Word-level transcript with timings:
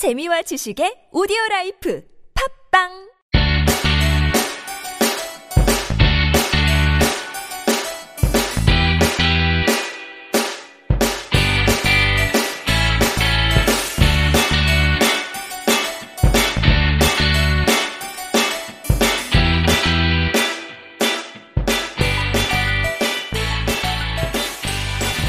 재미와 0.00 0.40
지식의 0.40 1.12
오디오 1.12 1.36
라이프 1.50 2.02
팝빵 2.72 2.88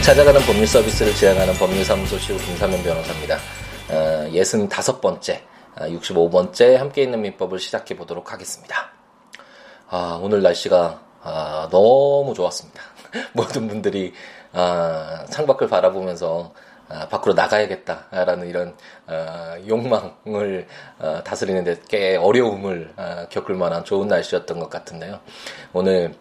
찾아가는 0.01 0.39
법률 0.43 0.65
서비스를 0.65 1.13
지향하는 1.13 1.55
법률사무소 1.55 2.17
시우 2.19 2.37
김사면 2.37 2.81
변호사입니다. 2.81 3.37
어, 3.91 4.29
65번째, 4.31 5.41
어, 5.75 5.85
65번째 5.85 6.75
함께 6.77 7.03
있는 7.03 7.21
민법을 7.21 7.59
시작해 7.59 7.95
보도록 7.95 8.31
하겠습니다. 8.31 8.91
아, 9.89 10.17
오늘 10.21 10.41
날씨가 10.41 11.01
아, 11.23 11.67
너무 11.69 12.33
좋았습니다. 12.33 12.81
모든 13.33 13.67
분들이 13.67 14.13
아, 14.53 15.25
창밖을 15.29 15.67
바라보면서 15.67 16.53
아, 16.87 17.07
밖으로 17.09 17.33
나가야겠다라는 17.33 18.47
이런 18.47 18.75
아, 19.07 19.57
욕망을 19.67 20.67
아, 20.97 21.21
다스리는데 21.25 21.81
꽤 21.89 22.15
어려움을 22.15 22.93
아, 22.95 23.27
겪을 23.29 23.55
만한 23.55 23.83
좋은 23.83 24.07
날씨였던 24.07 24.59
것 24.59 24.69
같은데요. 24.69 25.19
오늘 25.73 26.13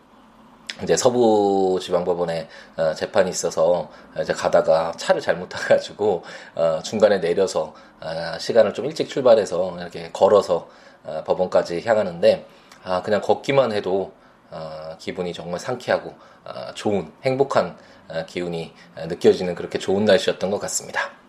이제 0.82 0.96
서부지방법원에 0.96 2.48
어, 2.76 2.94
재판이 2.94 3.30
있어서 3.30 3.90
이제 4.20 4.32
가다가 4.32 4.92
차를 4.96 5.20
잘못 5.20 5.48
타가지고 5.48 6.22
어, 6.54 6.80
중간에 6.82 7.20
내려서 7.20 7.74
어, 8.00 8.38
시간을 8.38 8.74
좀 8.74 8.86
일찍 8.86 9.08
출발해서 9.08 9.76
이렇게 9.78 10.10
걸어서 10.12 10.68
어, 11.04 11.22
법원까지 11.26 11.82
향하는데 11.84 12.46
아 12.84 13.02
그냥 13.02 13.20
걷기만 13.20 13.72
해도 13.72 14.12
어, 14.50 14.96
기분이 14.98 15.32
정말 15.32 15.60
상쾌하고 15.60 16.14
어, 16.44 16.74
좋은 16.74 17.12
행복한 17.22 17.76
어, 18.08 18.24
기운이 18.26 18.72
어, 18.96 19.06
느껴지는 19.06 19.54
그렇게 19.54 19.78
좋은 19.78 20.04
날씨였던 20.04 20.50
것 20.50 20.58
같습니다. 20.60 21.19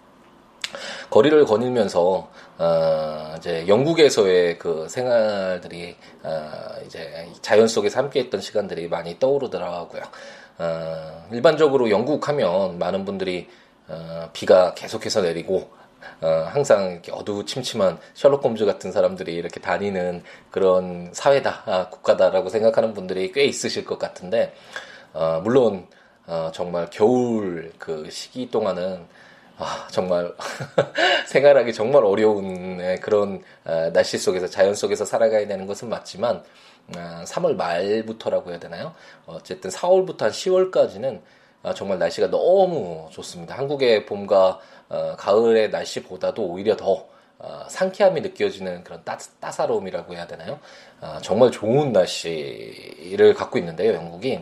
거리를 1.10 1.46
거닐면서 1.46 2.30
어, 2.58 3.36
이제 3.38 3.68
영국에서의 3.68 4.58
그 4.60 4.88
생활들이 4.90 5.96
어, 6.24 6.50
이제 6.86 7.28
자연 7.42 7.68
속에서 7.68 8.00
함께했던 8.00 8.42
시간들이 8.42 8.88
많이 8.88 9.18
떠오르더라고요. 9.20 10.04
어, 10.60 11.28
일반적으로 11.32 11.90
영국 11.90 12.28
하면 12.28 12.78
많은 12.78 13.06
분들이 13.06 13.50
어, 13.88 14.30
비가 14.34 14.74
계속해서 14.74 15.22
내리고 15.22 15.70
어, 16.22 16.48
항상 16.50 16.92
이렇게 16.92 17.12
어두침침한 17.12 17.98
셜록 18.14 18.44
홈즈 18.44 18.66
같은 18.66 18.92
사람들이 18.92 19.34
이렇게 19.34 19.60
다니는 19.60 20.24
그런 20.52 21.10
사회다, 21.14 21.64
아, 21.66 21.90
국가다라고 21.90 22.50
생각하는 22.50 22.94
분들이 22.94 23.32
꽤 23.32 23.46
있으실 23.46 23.86
것 23.86 23.98
같은데, 23.98 24.54
어, 25.14 25.42
물론, 25.44 25.88
어, 26.28 26.52
정말 26.54 26.90
겨울 26.92 27.74
그 27.78 28.10
시기 28.12 28.50
동안은 28.50 29.06
아, 29.62 29.88
정말 29.92 30.34
생활하기 31.28 31.72
정말 31.74 32.04
어려운 32.04 32.78
네, 32.78 32.96
그런 32.96 33.44
어, 33.64 33.92
날씨 33.94 34.18
속에서 34.18 34.48
자연 34.48 34.74
속에서 34.74 35.06
살아가야 35.06 35.48
되는 35.48 35.68
것은 35.68 35.88
맞지만 35.88 36.44
3월 36.92 37.52
어, 37.52 37.54
말부터라고 37.54 38.50
해야 38.50 38.60
되나요? 38.60 38.96
어쨌든 39.28 39.70
4월부터 39.70 40.22
한 40.22 40.32
10월까지는 40.32 41.22
아, 41.62 41.76
정말 41.76 42.00
날씨가 42.00 42.32
너무 42.32 43.08
좋습니다. 43.12 43.56
한국의 43.56 44.08
봄과 44.08 44.60
어, 44.90 45.16
가을의 45.18 45.70
날씨보다도 45.70 46.44
오히려 46.44 46.76
더 46.76 47.06
상쾌함이 47.70 48.22
느껴지는 48.22 48.84
그런 48.84 49.04
따, 49.04 49.18
따사로움이라고 49.40 50.14
해야 50.14 50.28
되나요? 50.28 50.60
아, 51.00 51.20
정말 51.22 51.52
좋은 51.52 51.92
날씨를 51.92 53.34
갖고 53.36 53.58
있는데요, 53.60 53.94
영국이. 53.94 54.40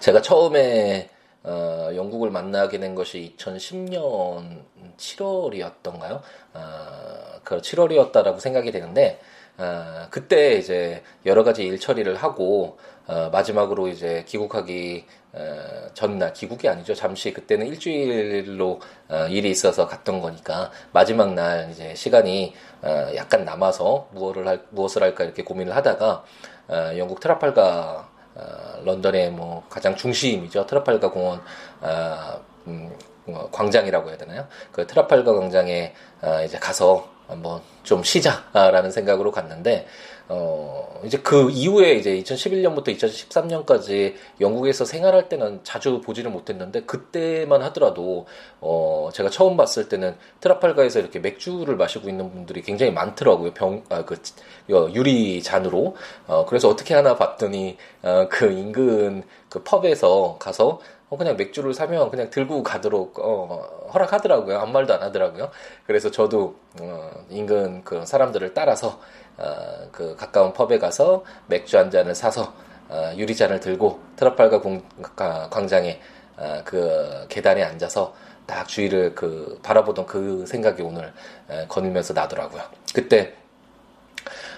제가 0.00 0.22
처음에 0.22 1.10
어, 1.46 1.90
영국을 1.94 2.30
만나게 2.30 2.80
된 2.80 2.94
것이 2.94 3.34
2010년 3.38 4.64
7월이었던가요? 4.96 6.20
어, 6.54 7.40
그 7.44 7.58
7월이었다라고 7.58 8.40
생각이 8.40 8.72
되는데 8.72 9.20
어, 9.58 10.08
그때 10.10 10.56
이제 10.56 11.02
여러 11.24 11.44
가지 11.44 11.64
일 11.64 11.78
처리를 11.78 12.16
하고 12.16 12.78
어, 13.06 13.30
마지막으로 13.30 13.86
이제 13.86 14.24
귀국하기 14.26 15.06
어, 15.34 15.88
전날 15.94 16.32
귀국이 16.32 16.68
아니죠. 16.68 16.94
잠시 16.94 17.32
그때는 17.32 17.68
일주일로 17.68 18.80
어, 19.08 19.26
일이 19.28 19.50
있어서 19.50 19.86
갔던 19.86 20.20
거니까 20.20 20.72
마지막 20.92 21.32
날 21.34 21.70
이제 21.70 21.94
시간이 21.94 22.54
어, 22.82 23.12
약간 23.14 23.44
남아서 23.44 24.08
무엇을 24.12 24.48
할 24.48 24.64
무엇을 24.70 25.02
할까 25.02 25.24
이렇게 25.24 25.44
고민을 25.44 25.76
하다가 25.76 26.24
어, 26.68 26.90
영국 26.98 27.20
트라팔가 27.20 28.15
어, 28.36 28.82
런던의 28.84 29.30
뭐 29.30 29.64
가장 29.68 29.96
중심이죠. 29.96 30.66
트라팔가 30.66 31.10
공원 31.10 31.40
어, 31.80 32.40
음, 32.66 32.94
어, 33.28 33.48
광장이라고 33.50 34.08
해야 34.10 34.16
되나요? 34.16 34.46
그 34.72 34.86
트라팔가 34.86 35.32
광장에 35.32 35.94
어, 36.22 36.42
이제 36.44 36.58
가서 36.58 37.15
한번 37.28 37.60
좀 37.82 38.02
쉬자라는 38.02 38.90
생각으로 38.90 39.30
갔는데 39.30 39.86
어 40.28 41.00
이제 41.04 41.18
그 41.18 41.50
이후에 41.50 41.92
이제 41.92 42.20
2011년부터 42.20 42.88
2013년까지 42.88 44.14
영국에서 44.40 44.84
생활할 44.84 45.28
때는 45.28 45.60
자주 45.62 46.00
보지를 46.00 46.32
못했는데 46.32 46.82
그때만 46.82 47.62
하더라도 47.62 48.26
어 48.60 49.10
제가 49.12 49.30
처음 49.30 49.56
봤을 49.56 49.88
때는 49.88 50.16
트라팔가에서 50.40 50.98
이렇게 50.98 51.20
맥주를 51.20 51.76
마시고 51.76 52.08
있는 52.08 52.32
분들이 52.32 52.62
굉장히 52.62 52.90
많더라고요. 52.90 53.54
병아그 53.54 54.20
유리 54.68 55.42
잔으로. 55.42 55.94
어 56.26 56.44
그래서 56.46 56.68
어떻게 56.68 56.94
하나 56.94 57.14
봤더니 57.16 57.76
어그 58.02 58.46
인근 58.46 59.22
그 59.48 59.62
펍에서 59.62 60.38
가서 60.40 60.80
어, 61.08 61.16
그냥 61.16 61.36
맥주를 61.36 61.72
사면 61.72 62.10
그냥 62.10 62.30
들고 62.30 62.62
가도록 62.62 63.18
어, 63.20 63.90
허락하더라고요. 63.94 64.58
아무 64.58 64.72
말도 64.72 64.94
안 64.94 65.02
하더라고요. 65.02 65.50
그래서 65.86 66.10
저도 66.10 66.56
어, 66.80 67.10
인근 67.30 67.84
그 67.84 68.04
사람들을 68.04 68.54
따라서 68.54 69.00
어, 69.36 69.88
그 69.92 70.16
가까운 70.16 70.52
펍에 70.52 70.78
가서 70.78 71.24
맥주 71.46 71.78
한 71.78 71.90
잔을 71.90 72.14
사서 72.14 72.52
어, 72.88 73.12
유리잔을 73.16 73.60
들고 73.60 74.00
트라팔가 74.16 74.60
공, 74.60 74.82
광장에 75.14 76.00
어, 76.36 76.62
그 76.64 77.26
계단에 77.28 77.62
앉아서 77.62 78.14
딱 78.46 78.68
주위를 78.68 79.14
그 79.14 79.58
바라보던 79.62 80.06
그 80.06 80.44
생각이 80.46 80.82
오늘 80.82 81.12
에, 81.50 81.66
거닐면서 81.66 82.14
나더라고요. 82.14 82.62
그때 82.94 83.34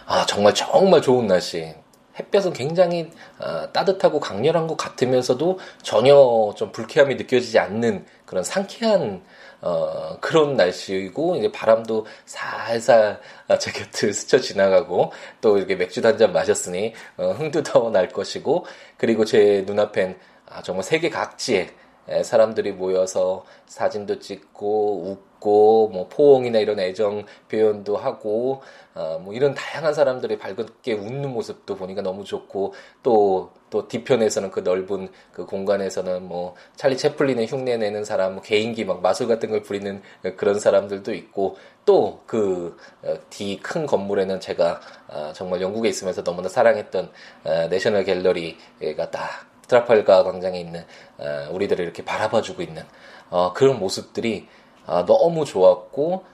아 0.06 0.26
정말 0.26 0.54
정말 0.54 1.00
좋은 1.00 1.26
날씨 1.26 1.74
햇볕은 2.18 2.52
굉장히 2.52 3.10
어, 3.38 3.72
따뜻하고 3.72 4.20
강렬한 4.20 4.66
것 4.66 4.76
같으면서도 4.76 5.58
전혀 5.82 6.52
좀 6.56 6.72
불쾌함이 6.72 7.14
느껴지지 7.16 7.58
않는 7.58 8.06
그런 8.26 8.44
상쾌한 8.44 9.22
어, 9.60 10.18
그런 10.20 10.54
날씨이고, 10.54 11.36
이제 11.36 11.50
바람도 11.50 12.06
살살 12.26 13.20
제 13.58 13.72
곁을 13.72 14.12
스쳐 14.14 14.38
지나가고, 14.38 15.10
또 15.40 15.58
이렇게 15.58 15.74
맥주 15.74 16.00
한잔 16.04 16.32
마셨으니, 16.32 16.94
어, 17.16 17.32
흥도 17.32 17.64
더 17.64 17.90
날 17.90 18.08
것이고, 18.08 18.66
그리고 18.96 19.24
제 19.24 19.64
눈앞엔 19.66 20.16
아, 20.50 20.62
정말 20.62 20.84
세계 20.84 21.10
각지에 21.10 21.70
사람들이 22.24 22.72
모여서 22.72 23.44
사진도 23.66 24.18
찍고, 24.18 25.02
웃고, 25.02 25.88
뭐, 25.92 26.08
포옹이나 26.08 26.58
이런 26.58 26.80
애정 26.80 27.24
표현도 27.50 27.96
하고, 27.96 28.62
어, 28.94 29.20
뭐, 29.22 29.34
이런 29.34 29.54
다양한 29.54 29.94
사람들이 29.94 30.38
밝게 30.38 30.94
웃는 30.94 31.30
모습도 31.30 31.76
보니까 31.76 32.02
너무 32.02 32.24
좋고, 32.24 32.74
또, 33.02 33.50
또 33.70 33.86
뒤편에서는 33.86 34.50
그 34.50 34.60
넓은 34.60 35.10
그 35.30 35.44
공간에서는 35.44 36.26
뭐 36.26 36.54
찰리 36.74 36.96
채플린의 36.96 37.46
흉내 37.46 37.76
내는 37.76 38.02
사람, 38.02 38.36
뭐 38.36 38.42
개인기 38.42 38.86
막 38.86 39.02
마술 39.02 39.28
같은 39.28 39.50
걸 39.50 39.60
부리는 39.62 40.00
그런 40.38 40.58
사람들도 40.58 41.12
있고 41.12 41.56
또 41.84 42.20
그 42.26 42.76
뒤큰 43.30 43.84
어, 43.84 43.86
건물에는 43.86 44.40
제가 44.40 44.80
어, 45.08 45.32
정말 45.34 45.60
영국에 45.60 45.88
있으면서 45.88 46.22
너무나 46.22 46.48
사랑했던 46.48 47.10
어, 47.44 47.68
내셔널 47.68 48.04
갤러리가 48.04 49.10
딱 49.10 49.46
트라팔가 49.68 50.24
광장에 50.24 50.58
있는 50.58 50.84
우리들을 51.50 51.84
이렇게 51.84 52.04
바라봐주고 52.04 52.62
있는 52.62 52.82
그런 53.54 53.78
모습들이 53.78 54.48
너무 55.06 55.44
좋았고 55.44 56.24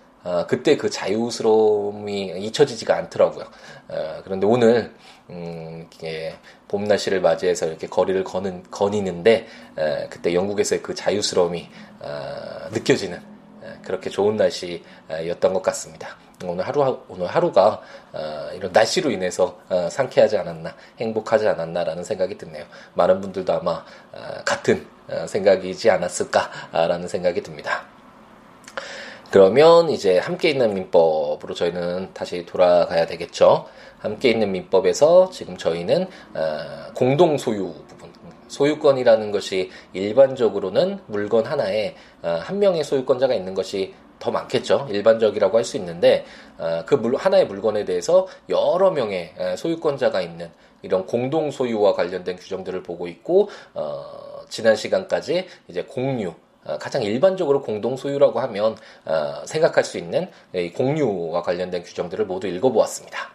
그때 0.46 0.76
그 0.76 0.88
자유스러움이 0.88 2.32
잊혀지지가 2.38 2.96
않더라고요. 2.96 3.44
그런데 4.24 4.46
오늘 4.46 4.94
음, 5.30 5.88
봄 6.68 6.84
날씨를 6.84 7.20
맞이해서 7.20 7.66
이렇게 7.66 7.86
거리를 7.86 8.22
거는 8.24 8.64
거니는데 8.70 9.46
에, 9.78 10.08
그때 10.08 10.34
영국에서의 10.34 10.82
그 10.82 10.94
자유스러움이 10.94 11.68
어, 12.00 12.68
느껴지는 12.72 13.18
에, 13.18 13.66
그렇게 13.82 14.10
좋은 14.10 14.36
날씨였던 14.36 15.54
것 15.54 15.62
같습니다. 15.62 16.16
오늘 16.48 16.66
하루 16.66 17.00
오늘 17.08 17.26
하루가 17.26 17.80
어, 18.12 18.48
이런 18.54 18.72
날씨로 18.72 19.10
인해서 19.10 19.58
어, 19.68 19.88
상쾌하지 19.90 20.36
않았나 20.38 20.74
행복하지 20.98 21.48
않았나라는 21.48 22.04
생각이 22.04 22.38
드네요. 22.38 22.64
많은 22.94 23.20
분들도 23.20 23.52
아마 23.52 23.84
어, 24.12 24.44
같은 24.44 24.86
어, 25.08 25.26
생각이지 25.26 25.90
않았을까라는 25.90 27.08
생각이 27.08 27.42
듭니다. 27.42 27.84
그러면 29.30 29.90
이제 29.90 30.18
함께 30.18 30.50
있는 30.50 30.74
민법으로 30.74 31.54
저희는 31.54 32.14
다시 32.14 32.46
돌아가야 32.46 33.06
되겠죠. 33.06 33.66
함께 33.98 34.30
있는 34.30 34.52
민법에서 34.52 35.30
지금 35.30 35.56
저희는 35.56 36.06
어, 36.34 36.92
공동 36.94 37.36
소유 37.36 37.74
부분, 37.88 38.12
소유권이라는 38.48 39.32
것이 39.32 39.70
일반적으로는 39.92 41.00
물건 41.06 41.46
하나에 41.46 41.96
어, 42.22 42.38
한 42.42 42.58
명의 42.60 42.84
소유권자가 42.84 43.34
있는 43.34 43.54
것이 43.54 43.94
더 44.24 44.30
많겠죠. 44.30 44.88
일반적이라고 44.90 45.58
할 45.58 45.64
수 45.64 45.76
있는데 45.76 46.24
어, 46.58 46.82
그 46.86 46.94
물, 46.94 47.16
하나의 47.16 47.46
물건에 47.46 47.84
대해서 47.84 48.26
여러 48.48 48.90
명의 48.90 49.34
소유권자가 49.56 50.20
있는 50.20 50.50
이런 50.82 51.06
공동 51.06 51.50
소유와 51.50 51.94
관련된 51.94 52.36
규정들을 52.36 52.82
보고 52.82 53.06
있고 53.08 53.48
어, 53.74 54.04
지난 54.48 54.76
시간까지 54.76 55.46
이제 55.68 55.82
공유 55.84 56.34
어, 56.64 56.78
가장 56.78 57.02
일반적으로 57.02 57.60
공동 57.62 57.96
소유라고 57.96 58.40
하면 58.40 58.76
어, 59.04 59.42
생각할 59.46 59.84
수 59.84 59.98
있는 59.98 60.28
공유와 60.74 61.42
관련된 61.42 61.82
규정들을 61.82 62.24
모두 62.26 62.46
읽어보았습니다. 62.46 63.32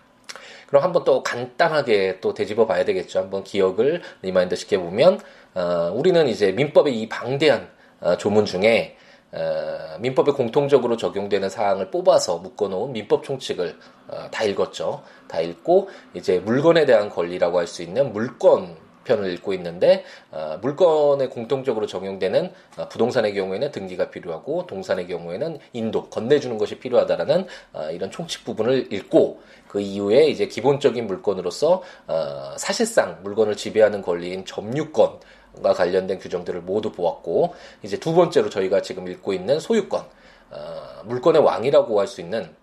그럼 0.67 0.83
한번 0.83 1.03
또 1.03 1.23
간단하게 1.23 2.19
또 2.21 2.35
되짚어 2.35 2.67
봐야 2.67 2.85
되겠죠. 2.85 3.19
한번 3.19 3.43
기억을 3.43 4.01
remind 4.21 4.55
시켜보면 4.55 5.19
어, 5.55 5.91
우리는 5.93 6.27
이제 6.27 6.51
민법의 6.51 6.99
이 6.99 7.09
방대한 7.09 7.69
어, 8.01 8.17
조문 8.17 8.45
중에 8.45 8.95
어, 9.31 9.97
민법에 9.99 10.31
공통적으로 10.31 10.97
적용되는 10.97 11.49
사항을 11.49 11.91
뽑아서 11.91 12.39
묶어놓은 12.39 12.93
민법 12.93 13.23
총칙을 13.23 13.75
어, 14.07 14.27
다 14.31 14.43
읽었죠. 14.43 15.03
다 15.27 15.39
읽고 15.39 15.89
이제 16.13 16.39
물건에 16.39 16.85
대한 16.85 17.09
권리라고 17.09 17.59
할 17.59 17.67
수 17.67 17.83
있는 17.83 18.11
물권 18.11 18.75
편을 19.09 19.31
읽고 19.33 19.53
있는데 19.53 20.03
어, 20.31 20.59
물건에 20.61 21.27
공통적으로 21.27 21.87
적용되는 21.87 22.51
어, 22.77 22.89
부동산의 22.89 23.33
경우에는 23.33 23.71
등기가 23.71 24.09
필요하고 24.09 24.67
동산의 24.67 25.07
경우에는 25.07 25.59
인도 25.73 26.09
건네주는 26.09 26.57
것이 26.57 26.79
필요하다라는 26.79 27.47
어, 27.73 27.89
이런 27.91 28.11
총칙 28.11 28.45
부분을 28.45 28.93
읽고 28.93 29.41
그 29.67 29.79
이후에 29.81 30.27
이제 30.27 30.47
기본적인 30.47 31.07
물건으로서 31.07 31.81
어, 32.07 32.55
사실상 32.57 33.19
물건을 33.23 33.55
지배하는 33.55 34.01
권리인 34.01 34.45
점유권 34.45 35.19
과 35.63 35.73
관련된 35.73 36.19
규정들을 36.19 36.61
모두 36.61 36.91
보았고 36.91 37.53
이제 37.83 37.97
두 37.97 38.13
번째로 38.13 38.49
저희가 38.49 38.81
지금 38.81 39.07
읽고 39.07 39.33
있는 39.33 39.59
소유권 39.59 40.05
어, 40.51 41.01
물건의 41.05 41.41
왕이라고 41.41 41.99
할 41.99 42.07
수 42.07 42.21
있는 42.21 42.55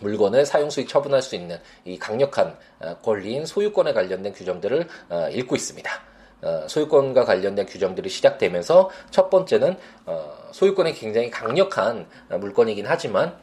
물건을 0.00 0.46
사용수익 0.46 0.88
처분할 0.88 1.22
수 1.22 1.34
있는 1.36 1.58
이 1.84 1.98
강력한 1.98 2.56
어, 2.80 2.96
권리인 3.02 3.46
소유권에 3.46 3.92
관련된 3.92 4.32
규정들을 4.32 4.88
어, 5.10 5.28
읽고 5.30 5.54
있습니다. 5.56 5.90
어, 6.42 6.66
소유권과 6.68 7.24
관련된 7.24 7.66
규정들이 7.66 8.08
시작되면서 8.08 8.90
첫 9.10 9.28
번째는 9.28 9.76
어, 10.06 10.32
소유권이 10.52 10.94
굉장히 10.94 11.30
강력한 11.30 12.06
물건이긴 12.28 12.86
하지만 12.86 13.34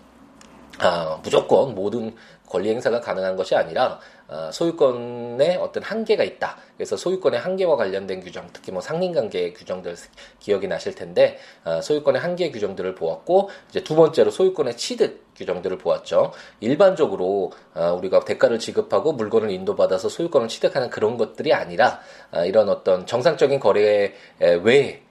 아, 0.79 1.19
무조건 1.24 1.74
모든 1.74 2.15
권리 2.47 2.69
행사가 2.69 3.01
가능한 3.01 3.35
것이 3.35 3.56
아니라 3.56 4.00
어, 4.27 4.50
소유권에 4.51 5.56
어떤 5.57 5.83
한계가 5.83 6.24
있다. 6.24 6.57
그래서 6.75 6.97
소유권의 6.97 7.39
한계와 7.39 7.75
관련된 7.75 8.21
규정, 8.21 8.47
특히 8.53 8.71
뭐 8.71 8.81
상린관계 8.81 9.53
규정들 9.53 9.95
기억이 10.39 10.68
나실 10.68 10.95
텐데 10.95 11.38
어, 11.65 11.81
소유권의 11.81 12.21
한계 12.21 12.51
규정들을 12.51 12.95
보았고 12.95 13.50
이제 13.69 13.83
두 13.83 13.95
번째로 13.95 14.31
소유권의 14.31 14.77
취득 14.77 15.25
규정들을 15.35 15.77
보았죠. 15.77 16.31
일반적으로 16.59 17.51
어, 17.74 17.94
우리가 17.97 18.21
대가를 18.25 18.59
지급하고 18.59 19.13
물건을 19.13 19.50
인도받아서 19.51 20.09
소유권을 20.09 20.47
취득하는 20.47 20.89
그런 20.89 21.18
것들이 21.18 21.53
아니라 21.53 22.00
이런 22.45 22.69
어떤 22.69 23.06
정상적인 23.06 23.59
거래 23.59 24.13
외에 24.39 25.06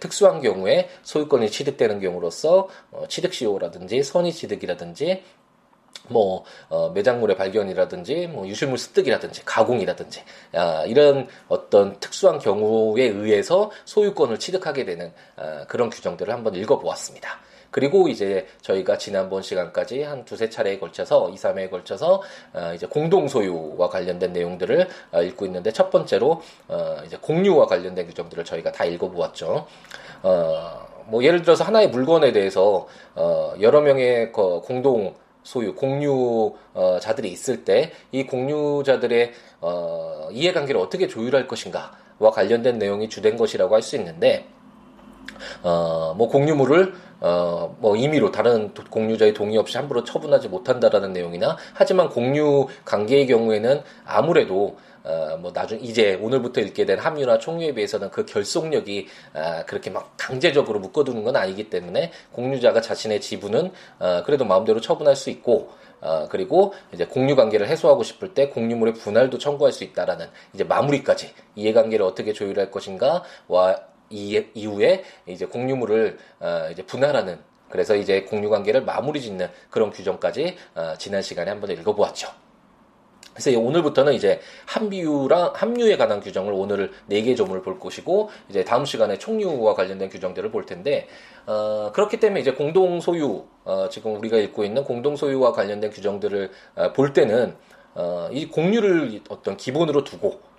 특수한 0.00 0.40
경우에 0.40 0.88
소유권이 1.02 1.50
취득되는 1.50 2.00
경우로서 2.00 2.68
취득시효라든지 3.08 4.02
선의취득이라든지 4.02 5.22
뭐 6.08 6.44
어, 6.68 6.90
매장물의 6.90 7.36
발견이라든지 7.36 8.28
뭐 8.28 8.46
유실물 8.46 8.78
습득이라든지 8.78 9.44
가공이라든지 9.44 10.22
아, 10.54 10.84
이런 10.86 11.28
어떤 11.48 11.98
특수한 12.00 12.38
경우에 12.38 13.04
의해서 13.04 13.70
소유권을 13.84 14.38
취득하게 14.38 14.84
되는 14.84 15.12
아, 15.36 15.64
그런 15.68 15.90
규정들을 15.90 16.32
한번 16.32 16.54
읽어보았습니다. 16.54 17.49
그리고 17.70 18.08
이제 18.08 18.46
저희가 18.62 18.98
지난번 18.98 19.42
시간까지 19.42 20.02
한 20.02 20.24
두세 20.24 20.50
차례에 20.50 20.78
걸쳐서 20.78 21.30
2, 21.30 21.34
3회에 21.34 21.70
걸쳐서 21.70 22.22
어, 22.52 22.72
이제 22.74 22.86
공동 22.86 23.28
소유와 23.28 23.88
관련된 23.88 24.32
내용들을 24.32 24.88
어, 25.12 25.22
읽고 25.22 25.46
있는데 25.46 25.72
첫 25.72 25.90
번째로 25.90 26.42
어, 26.68 26.96
이제 27.06 27.16
공유와 27.20 27.66
관련된 27.66 28.06
규정들을 28.06 28.44
저희가 28.44 28.72
다 28.72 28.84
읽어보았죠. 28.84 29.66
어, 30.22 30.86
뭐 31.06 31.24
예를 31.24 31.42
들어서 31.42 31.64
하나의 31.64 31.88
물건에 31.88 32.32
대해서 32.32 32.86
어, 33.14 33.54
여러 33.60 33.80
명의 33.80 34.32
그 34.32 34.60
공동 34.60 35.14
소유 35.42 35.74
공유자들이 35.74 37.28
어, 37.28 37.32
있을 37.32 37.64
때 37.64 37.92
이 38.12 38.26
공유자들의 38.26 39.32
어, 39.62 40.28
이해관계를 40.32 40.80
어떻게 40.80 41.08
조율할 41.08 41.46
것인가와 41.48 42.30
관련된 42.32 42.78
내용이 42.78 43.08
주된 43.08 43.36
것이라고 43.36 43.74
할 43.74 43.82
수 43.82 43.96
있는데 43.96 44.46
어, 45.62 46.14
뭐 46.16 46.28
공유물을 46.28 46.94
어, 47.20 47.76
뭐 47.80 47.96
임의로 47.96 48.30
다른 48.30 48.72
공유자의 48.72 49.34
동의 49.34 49.58
없이 49.58 49.76
함부로 49.76 50.04
처분하지 50.04 50.48
못한다라는 50.48 51.12
내용이나 51.12 51.56
하지만 51.74 52.08
공유 52.08 52.66
관계의 52.84 53.26
경우에는 53.26 53.82
아무래도 54.06 54.78
어, 55.02 55.38
뭐 55.38 55.52
나중 55.52 55.78
이제 55.80 56.18
오늘부터 56.20 56.60
읽게 56.60 56.84
된 56.84 56.98
합류나 56.98 57.38
총유에 57.38 57.72
비해서는 57.74 58.10
그 58.10 58.24
결속력이 58.26 59.08
어, 59.34 59.62
그렇게 59.66 59.90
막 59.90 60.14
강제적으로 60.16 60.78
묶어두는 60.80 61.24
건 61.24 61.36
아니기 61.36 61.70
때문에 61.70 62.12
공유자가 62.32 62.80
자신의 62.80 63.20
지분은 63.20 63.72
어, 63.98 64.22
그래도 64.24 64.44
마음대로 64.44 64.80
처분할 64.80 65.16
수 65.16 65.30
있고 65.30 65.70
어, 66.00 66.26
그리고 66.30 66.72
이제 66.92 67.04
공유 67.06 67.36
관계를 67.36 67.68
해소하고 67.68 68.02
싶을 68.02 68.34
때 68.34 68.48
공유물의 68.48 68.94
분할도 68.94 69.38
청구할 69.38 69.72
수 69.72 69.84
있다라는 69.84 70.26
이제 70.54 70.64
마무리까지 70.64 71.32
이해관계를 71.56 72.04
어떻게 72.04 72.32
조율할 72.32 72.70
것인가와 72.70 73.89
이, 74.10 74.44
이후에 74.54 75.04
이제 75.26 75.46
공유물을 75.46 76.18
어, 76.40 76.68
이제 76.70 76.82
분할하는 76.82 77.38
그래서 77.70 77.94
이제 77.94 78.22
공유 78.22 78.50
관계를 78.50 78.82
마무리 78.82 79.20
짓는 79.20 79.48
그런 79.70 79.90
규정까지 79.90 80.56
어, 80.74 80.94
지난 80.98 81.22
시간에 81.22 81.50
한번 81.50 81.70
읽어보았죠. 81.70 82.28
그래서 83.32 83.58
오늘부터는 83.58 84.12
이제 84.12 84.40
합류랑 84.66 85.52
합류에 85.54 85.96
관한 85.96 86.20
규정을 86.20 86.52
오늘 86.52 86.90
네개 87.06 87.36
조문을 87.36 87.62
볼 87.62 87.78
것이고 87.78 88.28
이제 88.48 88.64
다음 88.64 88.84
시간에 88.84 89.18
총류와 89.18 89.74
관련된 89.74 90.10
규정들을 90.10 90.50
볼 90.50 90.66
텐데 90.66 91.06
어, 91.46 91.90
그렇기 91.94 92.18
때문에 92.18 92.40
이제 92.40 92.52
공동 92.52 93.00
소유 93.00 93.44
어, 93.64 93.88
지금 93.88 94.16
우리가 94.16 94.36
읽고 94.36 94.64
있는 94.64 94.84
공동 94.84 95.16
소유와 95.16 95.52
관련된 95.52 95.90
규정들을 95.90 96.50
어, 96.74 96.92
볼 96.92 97.12
때는 97.12 97.56
어, 97.94 98.28
이 98.32 98.48
공유를 98.48 99.22
어떤 99.28 99.56
기본으로 99.56 100.04
두고 100.04 100.49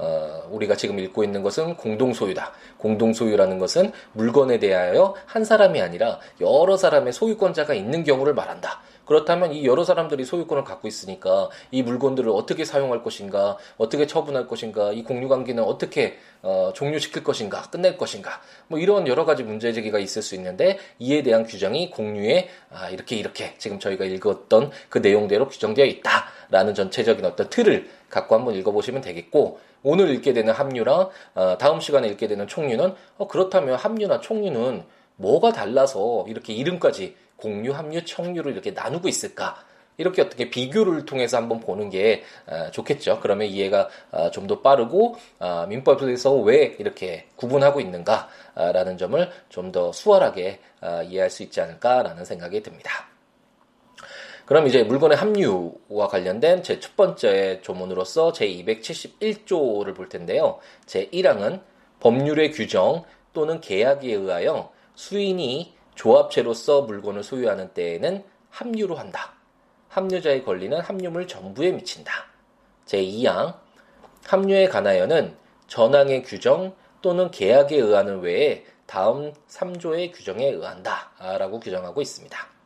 어, 0.00 0.48
우리가 0.50 0.76
지금 0.76 0.98
읽고 1.00 1.24
있는 1.24 1.42
것은 1.42 1.76
공동소유다. 1.76 2.52
공동소유라는 2.78 3.58
것은 3.58 3.92
물건에 4.12 4.60
대하여 4.60 5.14
한 5.26 5.44
사람이 5.44 5.80
아니라 5.80 6.20
여러 6.40 6.76
사람의 6.76 7.12
소유권자가 7.12 7.74
있는 7.74 8.04
경우를 8.04 8.32
말한다. 8.32 8.80
그렇다면 9.08 9.54
이 9.54 9.64
여러 9.66 9.84
사람들이 9.84 10.24
소유권을 10.24 10.64
갖고 10.64 10.86
있으니까 10.86 11.48
이 11.70 11.82
물건들을 11.82 12.30
어떻게 12.30 12.66
사용할 12.66 13.02
것인가, 13.02 13.56
어떻게 13.78 14.06
처분할 14.06 14.46
것인가, 14.46 14.92
이 14.92 15.02
공유 15.02 15.28
관계는 15.28 15.64
어떻게 15.64 16.18
어, 16.42 16.72
종료시킬 16.74 17.24
것인가, 17.24 17.62
끝낼 17.62 17.96
것인가, 17.96 18.42
뭐 18.68 18.78
이런 18.78 19.08
여러 19.08 19.24
가지 19.24 19.42
문제 19.42 19.72
제기가 19.72 19.98
있을 19.98 20.20
수 20.20 20.34
있는데 20.34 20.78
이에 20.98 21.22
대한 21.22 21.44
규정이 21.44 21.90
공유에 21.90 22.50
아, 22.70 22.90
이렇게 22.90 23.16
이렇게 23.16 23.54
지금 23.56 23.80
저희가 23.80 24.04
읽었던 24.04 24.70
그 24.90 24.98
내용대로 24.98 25.48
규정되어 25.48 25.86
있다라는 25.86 26.74
전체적인 26.74 27.24
어떤 27.24 27.48
틀을 27.48 27.88
갖고 28.10 28.34
한번 28.34 28.54
읽어보시면 28.54 29.02
되겠고 29.02 29.60
오늘 29.82 30.10
읽게 30.10 30.32
되는 30.32 30.52
합류랑 30.52 31.10
어, 31.34 31.58
다음 31.58 31.80
시간에 31.80 32.08
읽게 32.08 32.26
되는 32.28 32.46
총류는 32.46 32.94
어, 33.18 33.28
그렇다면 33.28 33.76
합류나 33.76 34.20
총류는 34.20 34.84
뭐가 35.16 35.52
달라서 35.52 36.26
이렇게 36.28 36.52
이름까지 36.52 37.16
공유, 37.36 37.72
합류, 37.72 38.04
청류를 38.04 38.52
이렇게 38.52 38.72
나누고 38.72 39.08
있을까? 39.08 39.56
이렇게 39.98 40.22
어떻게 40.22 40.48
비교를 40.48 41.04
통해서 41.04 41.36
한번 41.36 41.60
보는 41.60 41.90
게 41.90 42.22
어, 42.46 42.70
좋겠죠. 42.70 43.18
그러면 43.20 43.48
이해가 43.48 43.88
어, 44.12 44.30
좀더 44.30 44.60
빠르고 44.60 45.16
어, 45.40 45.66
민법에서 45.68 46.34
왜 46.36 46.76
이렇게 46.78 47.26
구분하고 47.36 47.80
있는가라는 47.80 48.96
점을 48.96 49.30
좀 49.48 49.72
더 49.72 49.92
수월하게 49.92 50.60
이해할 51.08 51.28
수 51.28 51.42
있지 51.42 51.60
않을까라는 51.60 52.24
생각이 52.24 52.62
듭니다. 52.62 53.17
그럼 54.48 54.66
이제 54.66 54.82
물건의 54.82 55.18
합류와 55.18 56.08
관련된 56.08 56.62
제 56.62 56.80
첫 56.80 56.96
번째 56.96 57.60
조문으로서 57.60 58.32
제 58.32 58.48
271조를 58.48 59.94
볼 59.94 60.08
텐데요. 60.08 60.58
제 60.86 61.10
1항은 61.10 61.60
법률의 62.00 62.52
규정 62.52 63.04
또는 63.34 63.60
계약에 63.60 64.10
의하여 64.10 64.72
수인이 64.94 65.74
조합체로서 65.96 66.80
물건을 66.82 67.24
소유하는 67.24 67.74
때에는 67.74 68.24
합류로 68.48 68.94
한다. 68.94 69.34
합류자의 69.90 70.42
권리는 70.46 70.80
합류물 70.80 71.28
전부에 71.28 71.72
미친다. 71.72 72.10
제 72.86 73.02
2항 73.02 73.54
합류에 74.24 74.68
관하여는 74.68 75.36
전항의 75.66 76.22
규정 76.22 76.74
또는 77.02 77.30
계약에 77.30 77.76
의하는 77.76 78.20
외에 78.20 78.64
다음 78.86 79.34
3조의 79.48 80.14
규정에 80.14 80.46
의한다. 80.46 81.10
라고 81.38 81.60
규정하고 81.60 82.00
있습니다. 82.00 82.57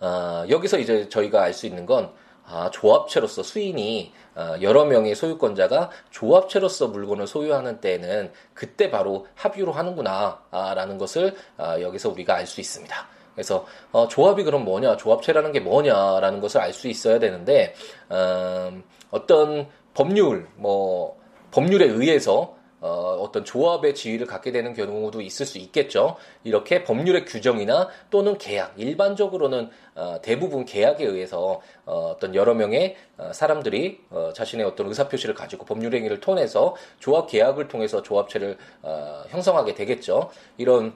어, 0.00 0.44
여기서 0.48 0.78
이제 0.78 1.08
저희가 1.08 1.42
알 1.42 1.52
수 1.52 1.66
있는 1.66 1.86
건 1.86 2.10
아, 2.50 2.70
조합체로서 2.70 3.42
수인이 3.42 4.12
어, 4.34 4.54
여러 4.62 4.84
명의 4.84 5.14
소유권자가 5.14 5.90
조합체로서 6.10 6.88
물건을 6.88 7.26
소유하는 7.26 7.80
때에는 7.80 8.32
그때 8.54 8.90
바로 8.90 9.26
합유로 9.34 9.72
하는구나라는 9.72 10.96
것을 10.98 11.34
어, 11.58 11.76
여기서 11.80 12.10
우리가 12.10 12.36
알 12.36 12.46
수 12.46 12.60
있습니다. 12.60 13.08
그래서 13.34 13.66
어, 13.92 14.08
조합이 14.08 14.42
그럼 14.44 14.64
뭐냐, 14.64 14.96
조합체라는 14.96 15.52
게 15.52 15.60
뭐냐라는 15.60 16.40
것을 16.40 16.60
알 16.60 16.72
수 16.72 16.88
있어야 16.88 17.18
되는데 17.18 17.74
음, 18.10 18.82
어떤 19.10 19.68
법률, 19.94 20.48
뭐 20.56 21.18
법률에 21.50 21.86
의해서 21.86 22.56
어, 22.80 23.18
어떤 23.20 23.44
조합의 23.44 23.94
지위를 23.94 24.26
갖게 24.26 24.52
되는 24.52 24.74
경우도 24.74 25.20
있을 25.20 25.46
수 25.46 25.58
있겠죠. 25.58 26.16
이렇게 26.44 26.84
법률의 26.84 27.24
규정이나 27.24 27.88
또는 28.10 28.38
계약, 28.38 28.74
일반적으로는 28.76 29.70
어, 29.94 30.18
대부분 30.22 30.64
계약에 30.64 31.04
의해서 31.04 31.60
어, 31.84 32.16
떤 32.20 32.34
여러 32.34 32.54
명의 32.54 32.96
어, 33.16 33.32
사람들이 33.32 34.00
어, 34.10 34.32
자신의 34.34 34.64
어떤 34.64 34.86
의사표시를 34.88 35.34
가지고 35.34 35.64
법률행위를 35.64 36.20
통해서 36.20 36.74
조합 36.98 37.28
계약을 37.28 37.68
통해서 37.68 38.02
조합체를 38.02 38.56
어, 38.82 39.24
형성하게 39.28 39.74
되겠죠. 39.74 40.30
이런 40.56 40.94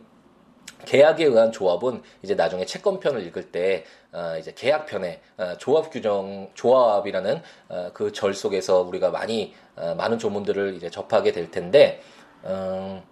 계약에 0.85 1.25
의한 1.25 1.52
조합은 1.52 2.02
이제 2.23 2.35
나중에 2.35 2.64
채권편을 2.64 3.25
읽을 3.26 3.52
때 3.52 3.85
어, 4.12 4.37
이제 4.38 4.52
계약편에 4.54 5.21
어, 5.38 5.57
조합 5.59 5.90
규정 5.90 6.50
조합이라는 6.54 7.42
어, 7.69 7.90
그절 7.95 8.35
속에서 8.35 8.83
우리가 8.83 9.11
많이 9.11 9.54
어, 9.76 9.95
많은 9.97 10.19
조문들을 10.19 10.75
이제 10.75 10.90
접하게 10.90 11.33
될 11.33 11.50
텐데 11.50 12.02
음, 12.45 13.02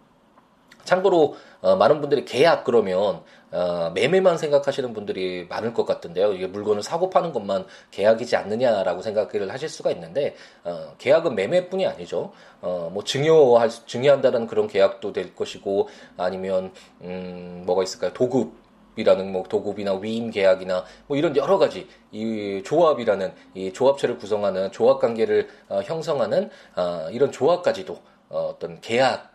참고로 0.85 1.37
어, 1.61 1.77
많은 1.77 2.01
분들이 2.01 2.25
계약 2.25 2.65
그러면 2.65 3.23
어, 3.53 3.91
매매만 3.95 4.39
생각하시는 4.39 4.93
분들이 4.93 5.47
많을 5.49 5.75
것 5.75 5.85
같은데요. 5.85 6.33
이게 6.33 6.47
물건을 6.47 6.83
사고 6.83 7.11
파는 7.11 7.33
것만 7.33 7.67
계약이지 7.91 8.37
않느냐라고 8.37 9.03
생각을 9.03 9.53
하실 9.53 9.69
수가 9.69 9.91
있는데 9.93 10.37
어, 10.65 10.95
계약은 10.99 11.35
매매뿐이 11.35 11.87
아니죠. 11.87 12.33
어, 12.61 12.91
뭐 12.93 13.03
증여할 13.05 13.71
증여한다는 13.71 14.47
그런 14.47 14.69
계약도 14.69 15.13
될 15.13 15.35
것이고 15.35 15.89
아니면 16.17 16.73
음, 17.03 17.63
뭐가 17.67 17.83
있을까요? 17.83 18.13
도급 18.13 18.61
이라는 18.97 19.33
뭐 19.33 19.45
도급이나 19.45 19.95
위임 19.95 20.31
계약이나 20.31 20.85
뭐 21.07 21.17
이런 21.17 21.37
여러 21.37 21.59
가지 21.59 21.89
이 22.13 22.63
조합이라는 22.65 23.33
이 23.55 23.73
조합체를 23.73 24.19
구성하는 24.19 24.73
조합 24.73 25.01
관계를 25.01 25.49
어, 25.69 25.81
형성하는 25.83 26.51
어, 26.77 27.09
이런 27.11 27.33
조합까지도 27.33 27.99
어, 28.29 28.53
어떤 28.55 28.81
계약 28.81 29.30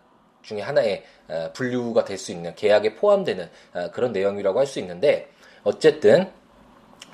중에 0.45 0.61
하나의 0.61 1.03
어, 1.27 1.49
분류가 1.53 2.05
될 2.05 2.17
수 2.17 2.31
있는 2.31 2.55
계약에 2.55 2.95
포함되는 2.95 3.49
어, 3.73 3.91
그런 3.91 4.11
내용이라고 4.11 4.59
할 4.59 4.65
수 4.67 4.79
있는데 4.79 5.27
어쨌든 5.63 6.31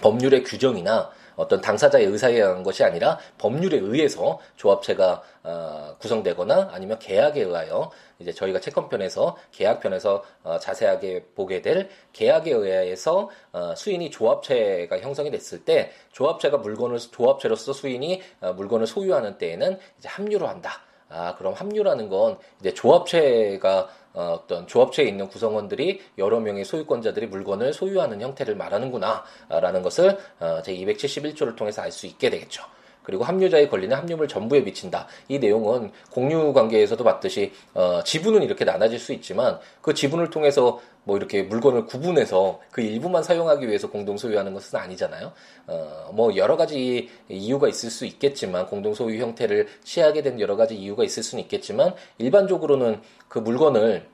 법률의 0.01 0.43
규정이나 0.43 1.11
어떤 1.37 1.61
당사자의 1.61 2.05
의사에 2.05 2.33
의한 2.33 2.61
것이 2.61 2.83
아니라 2.83 3.17
법률에 3.37 3.77
의해서 3.77 4.39
조합체가 4.57 5.23
어, 5.43 5.95
구성되거나 5.99 6.69
아니면 6.71 6.99
계약에 6.99 7.41
의하여 7.41 7.89
이제 8.19 8.31
저희가 8.31 8.59
채권편에서 8.59 9.37
계약편에서 9.51 10.23
어, 10.43 10.59
자세하게 10.59 11.25
보게 11.35 11.61
될 11.61 11.89
계약에 12.13 12.51
의해서 12.51 13.29
어, 13.53 13.73
수인이 13.75 14.11
조합체가 14.11 14.99
형성이 14.99 15.31
됐을 15.31 15.63
때 15.63 15.91
조합체가 16.11 16.57
물건을 16.57 16.99
조합체로서 16.99 17.73
수인이 17.73 18.21
어, 18.41 18.53
물건을 18.53 18.85
소유하는 18.85 19.37
때에는 19.37 19.79
이제 19.97 20.09
합류로 20.09 20.47
한다. 20.47 20.81
아, 21.11 21.35
그럼 21.35 21.53
합류라는 21.53 22.09
건 22.09 22.37
이제 22.59 22.73
조합체가 22.73 23.89
어, 24.13 24.39
어떤 24.43 24.67
조합체에 24.67 25.05
있는 25.05 25.27
구성원들이 25.27 26.01
여러 26.17 26.39
명의 26.39 26.65
소유권자들이 26.65 27.27
물건을 27.27 27.73
소유하는 27.73 28.21
형태를 28.21 28.55
말하는구나라는 28.55 29.81
것을 29.83 30.17
어, 30.39 30.61
제 30.63 30.75
271조를 30.75 31.55
통해서 31.55 31.81
알 31.81 31.91
수 31.91 32.07
있게 32.07 32.29
되겠죠. 32.29 32.63
그리고 33.03 33.23
합류자의 33.23 33.69
권리는 33.69 33.95
합류물 33.95 34.27
전부에 34.27 34.61
미친다. 34.61 35.07
이 35.27 35.39
내용은 35.39 35.91
공유 36.11 36.53
관계에서도 36.53 37.03
봤듯이 37.03 37.51
어, 37.73 38.01
지분은 38.03 38.43
이렇게 38.43 38.65
나눠질 38.65 38.99
수 38.99 39.13
있지만 39.13 39.59
그 39.81 39.93
지분을 39.93 40.29
통해서 40.29 40.79
뭐 41.03 41.17
이렇게 41.17 41.41
물건을 41.43 41.85
구분해서 41.85 42.59
그 42.71 42.81
일부만 42.81 43.23
사용하기 43.23 43.67
위해서 43.67 43.89
공동 43.89 44.17
소유하는 44.17 44.53
것은 44.53 44.77
아니잖아요. 44.77 45.31
어, 45.67 46.11
뭐 46.13 46.35
여러 46.35 46.57
가지 46.57 47.09
이유가 47.27 47.67
있을 47.67 47.89
수 47.89 48.05
있겠지만 48.05 48.67
공동 48.67 48.93
소유 48.93 49.19
형태를 49.21 49.67
취하게 49.83 50.21
된 50.21 50.39
여러 50.39 50.55
가지 50.55 50.75
이유가 50.75 51.03
있을 51.03 51.23
수는 51.23 51.43
있겠지만 51.43 51.95
일반적으로는 52.19 53.01
그 53.27 53.39
물건을 53.39 54.05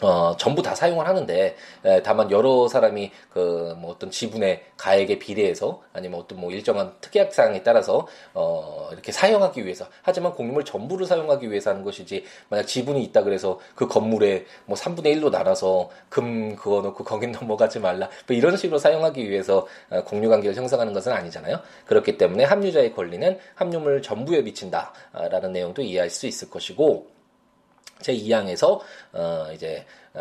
어, 0.00 0.36
전부 0.36 0.62
다 0.62 0.74
사용을 0.74 1.06
하는데, 1.06 1.56
에, 1.84 2.02
다만 2.02 2.30
여러 2.30 2.68
사람이 2.68 3.10
그 3.32 3.60
뭐 3.80 3.90
어떤 3.92 4.10
지분의 4.10 4.62
가액에 4.76 5.18
비례해서 5.18 5.82
아니면 5.92 6.20
어떤 6.20 6.40
뭐 6.40 6.50
일정한 6.50 6.92
특약 7.00 7.32
사항에 7.32 7.62
따라서 7.62 8.06
어, 8.34 8.88
이렇게 8.92 9.12
사용하기 9.12 9.64
위해서 9.64 9.86
하지만 10.02 10.32
공유물 10.32 10.64
전부를 10.64 11.06
사용하기 11.06 11.50
위해서 11.50 11.70
하는 11.70 11.82
것이지 11.84 12.24
만약 12.48 12.66
지분이 12.66 13.02
있다 13.04 13.22
그래서 13.22 13.58
그 13.74 13.86
건물에 13.86 14.46
뭐 14.66 14.76
3분의 14.76 15.16
1로 15.16 15.30
나눠서 15.30 15.90
금 16.08 16.56
그거 16.56 16.80
놓고 16.80 17.04
거긴 17.04 17.32
넘어가지 17.40 17.78
말라 17.78 18.08
뭐 18.26 18.36
이런 18.36 18.56
식으로 18.56 18.78
사용하기 18.78 19.28
위해서 19.28 19.66
어, 19.90 20.02
공유 20.04 20.28
관계를 20.28 20.56
형성하는 20.56 20.92
것은 20.92 21.12
아니잖아요. 21.12 21.60
그렇기 21.86 22.18
때문에 22.18 22.44
합류자의 22.44 22.94
권리는 22.94 23.38
합류물 23.54 24.02
전부에 24.02 24.42
미친다라는 24.42 25.52
내용도 25.52 25.82
이해할 25.82 26.10
수 26.10 26.26
있을 26.26 26.50
것이고 26.50 27.19
제 28.02 28.14
2항에서 28.14 28.80
어 29.12 29.46
이제 29.54 29.84
어 30.14 30.20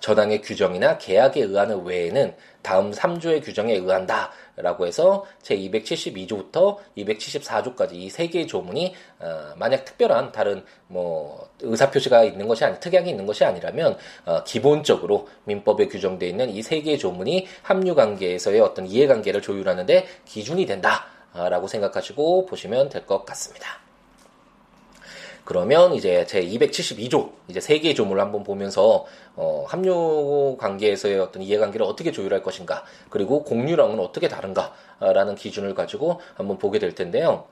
저당의 0.00 0.42
규정이나 0.42 0.98
계약에 0.98 1.40
의하는 1.42 1.84
외에는 1.84 2.34
다음 2.62 2.90
3조의 2.92 3.42
규정에 3.42 3.74
의한다라고 3.74 4.86
해서 4.86 5.24
제 5.42 5.56
272조부터 5.56 6.76
274조까지 6.98 7.92
이 7.94 8.08
세 8.10 8.26
개의 8.28 8.46
조문이 8.46 8.94
어 9.20 9.52
만약 9.56 9.84
특별한 9.84 10.32
다른 10.32 10.64
뭐 10.88 11.48
의사 11.60 11.90
표시가 11.90 12.24
있는 12.24 12.46
것이 12.48 12.64
아니 12.64 12.78
특약이 12.78 13.08
있는 13.10 13.24
것이 13.26 13.44
아니라면 13.44 13.96
어 14.26 14.44
기본적으로 14.44 15.28
민법에 15.44 15.88
규정되어 15.88 16.28
있는 16.28 16.50
이 16.50 16.62
세 16.62 16.80
개의 16.82 16.98
조문이 16.98 17.46
합류 17.62 17.94
관계에서의 17.94 18.60
어떤 18.60 18.86
이해 18.86 19.06
관계를 19.06 19.40
조율하는데 19.42 20.06
기준이 20.24 20.66
된다라고 20.66 21.66
생각하시고 21.68 22.46
보시면 22.46 22.88
될 22.90 23.06
것 23.06 23.24
같습니다. 23.24 23.80
그러면 25.44 25.94
이제 25.94 26.24
제 26.26 26.40
272조 26.42 27.32
이제 27.48 27.60
세 27.60 27.78
개의 27.78 27.94
조문을 27.94 28.22
한번 28.22 28.44
보면서 28.44 29.06
어, 29.34 29.64
합류 29.68 30.56
관계에서의 30.58 31.18
어떤 31.18 31.42
이해관계를 31.42 31.84
어떻게 31.84 32.12
조율할 32.12 32.42
것인가 32.42 32.84
그리고 33.10 33.42
공유랑은 33.42 33.98
어떻게 33.98 34.28
다른가라는 34.28 35.34
기준을 35.34 35.74
가지고 35.74 36.20
한번 36.34 36.58
보게 36.58 36.78
될 36.78 36.94
텐데요. 36.94 37.46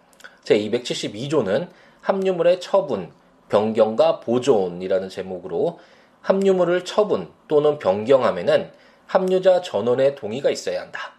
제 0.45 0.59
272조는 0.59 1.69
합류물의 2.01 2.61
처분, 2.61 3.11
변경과 3.49 4.21
보존이라는 4.21 5.09
제목으로 5.09 5.81
합류물을 6.23 6.85
처분 6.85 7.29
또는 7.49 7.79
변경하면은 7.79 8.71
합류자 9.07 9.63
전원의 9.63 10.15
동의가 10.15 10.51
있어야 10.51 10.83
한다. 10.83 11.15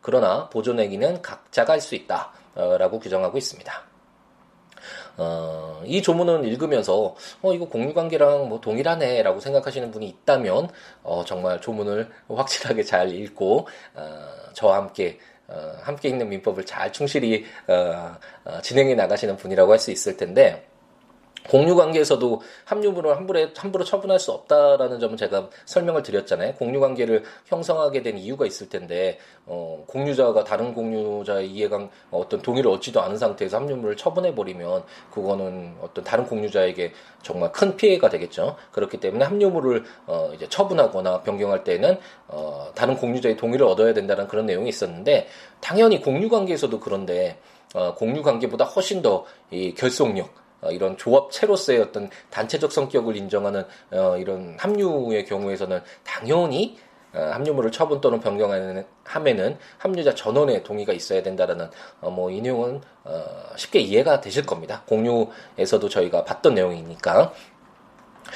그러나 0.00 0.48
보존행위는 0.48 1.22
각자가 1.22 1.74
할 1.74 1.80
수 1.80 1.94
있다 1.94 2.32
라고 2.54 2.98
규정하고 2.98 3.38
있습니다. 3.38 3.87
어, 5.18 5.82
이 5.84 6.00
조문은 6.00 6.44
읽으면서 6.44 7.14
어 7.42 7.52
이거 7.52 7.66
공유관계랑 7.66 8.48
뭐 8.48 8.60
동일하네라고 8.60 9.40
생각하시는 9.40 9.90
분이 9.90 10.06
있다면 10.08 10.68
어, 11.02 11.24
정말 11.26 11.60
조문을 11.60 12.08
확실하게 12.28 12.84
잘 12.84 13.12
읽고 13.12 13.66
어, 13.94 14.28
저와 14.54 14.76
함께 14.76 15.18
어, 15.48 15.72
함께 15.82 16.08
읽는 16.10 16.28
민법을 16.28 16.64
잘 16.64 16.92
충실히 16.92 17.44
어, 17.66 18.16
어, 18.44 18.60
진행해 18.62 18.94
나가시는 18.94 19.36
분이라고 19.36 19.72
할 19.72 19.78
수 19.78 19.90
있을 19.90 20.16
텐데 20.16 20.67
공유 21.48 21.74
관계에서도 21.76 22.40
합류물을 22.64 23.16
함부로, 23.16 23.48
함부로 23.56 23.84
처분할 23.84 24.18
수 24.18 24.32
없다라는 24.32 25.00
점은 25.00 25.16
제가 25.16 25.48
설명을 25.64 26.02
드렸잖아요. 26.02 26.54
공유 26.54 26.80
관계를 26.80 27.24
형성하게 27.46 28.02
된 28.02 28.18
이유가 28.18 28.46
있을 28.46 28.68
텐데, 28.68 29.18
어, 29.46 29.84
공유자가 29.86 30.44
다른 30.44 30.74
공유자의 30.74 31.50
이해관, 31.50 31.90
어떤 32.10 32.42
동의를 32.42 32.70
얻지도 32.70 33.00
않은 33.00 33.16
상태에서 33.16 33.56
합류물을 33.58 33.96
처분해버리면, 33.96 34.84
그거는 35.10 35.76
어떤 35.80 36.04
다른 36.04 36.26
공유자에게 36.26 36.92
정말 37.22 37.50
큰 37.52 37.76
피해가 37.76 38.08
되겠죠. 38.10 38.56
그렇기 38.72 38.98
때문에 38.98 39.24
합류물을, 39.24 39.84
어, 40.06 40.30
이제 40.34 40.48
처분하거나 40.48 41.22
변경할 41.22 41.64
때는, 41.64 41.98
어, 42.28 42.70
다른 42.74 42.96
공유자의 42.96 43.36
동의를 43.36 43.66
얻어야 43.66 43.94
된다는 43.94 44.28
그런 44.28 44.46
내용이 44.46 44.68
있었는데, 44.68 45.28
당연히 45.60 46.00
공유 46.00 46.28
관계에서도 46.28 46.78
그런데, 46.80 47.38
어, 47.74 47.94
공유 47.94 48.22
관계보다 48.22 48.64
훨씬 48.64 49.02
더 49.02 49.26
이 49.50 49.74
결속력, 49.74 50.26
어, 50.26 50.47
이런 50.70 50.96
조합체로서의 50.96 51.80
어떤 51.80 52.10
단체적 52.30 52.72
성격을 52.72 53.16
인정하는 53.16 53.64
어, 53.92 54.16
이런 54.16 54.56
합류의 54.58 55.24
경우에서는 55.24 55.80
당연히 56.04 56.76
어, 57.14 57.20
합류물을 57.32 57.72
처분 57.72 58.00
또는 58.00 58.20
변경하는 58.20 58.84
함에는 59.04 59.58
합류자 59.78 60.14
전원의 60.14 60.62
동의가 60.62 60.92
있어야 60.92 61.22
된다라는 61.22 61.70
어, 62.00 62.10
뭐이 62.10 62.40
내용은 62.40 62.80
어, 63.04 63.24
쉽게 63.56 63.80
이해가 63.80 64.20
되실 64.20 64.44
겁니다. 64.44 64.82
공유에서도 64.86 65.88
저희가 65.88 66.24
봤던 66.24 66.54
내용이니까. 66.54 67.32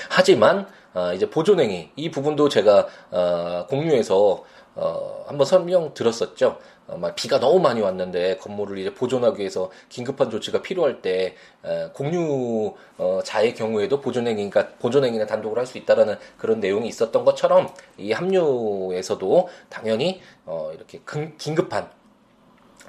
하지만 0.08 0.66
어, 0.94 1.12
이제 1.14 1.28
보존행위 1.28 1.90
이 1.96 2.10
부분도 2.10 2.48
제가 2.48 2.86
어, 3.10 3.66
공유에서 3.68 4.44
어, 4.74 5.24
한번 5.26 5.46
설명 5.46 5.92
들었었죠. 5.92 6.58
어, 6.86 7.00
비가 7.14 7.38
너무 7.40 7.60
많이 7.60 7.80
왔는데 7.80 8.38
건물을 8.38 8.78
이제 8.78 8.92
보존하기 8.94 9.38
위해서 9.38 9.70
긴급한 9.88 10.30
조치가 10.30 10.62
필요할 10.62 11.02
때 11.02 11.34
에, 11.64 11.88
공유 11.94 12.74
자의 13.24 13.54
경우에도 13.54 14.00
보존행위가 14.00 14.68
보존행위나 14.78 15.26
단독으로 15.26 15.60
할수 15.60 15.78
있다라는 15.78 16.16
그런 16.38 16.60
내용이 16.60 16.88
있었던 16.88 17.24
것처럼 17.24 17.68
이 17.98 18.12
합류에서도 18.12 19.48
당연히 19.68 20.20
어, 20.44 20.70
이렇게 20.74 21.00
근, 21.04 21.36
긴급한 21.36 21.90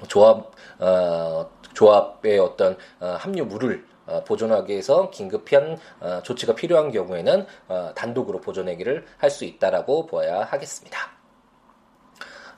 조합 0.08 0.50
어, 0.78 1.50
조합의 1.74 2.38
어떤 2.38 2.76
어, 3.00 3.16
합류물을 3.18 3.84
어, 4.06 4.22
보존하기 4.24 4.70
위해서 4.70 5.10
긴급한 5.10 5.78
어, 6.00 6.20
조치가 6.22 6.54
필요한 6.54 6.90
경우에는 6.90 7.46
어, 7.68 7.92
단독으로 7.94 8.40
보존행위를 8.40 9.06
할 9.18 9.30
수 9.30 9.44
있다라고 9.44 10.06
보아야 10.06 10.42
하겠습니다. 10.44 11.13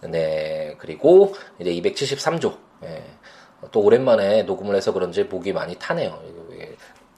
네, 0.03 0.75
그리고 0.79 1.35
이제 1.59 1.71
273조. 1.71 2.57
예, 2.85 3.05
또 3.73 3.81
오랜만에 3.81 4.43
녹음을 4.43 4.75
해서 4.77 4.93
그런지 4.93 5.25
목이 5.25 5.53
많이 5.53 5.75
타네요. 5.77 6.23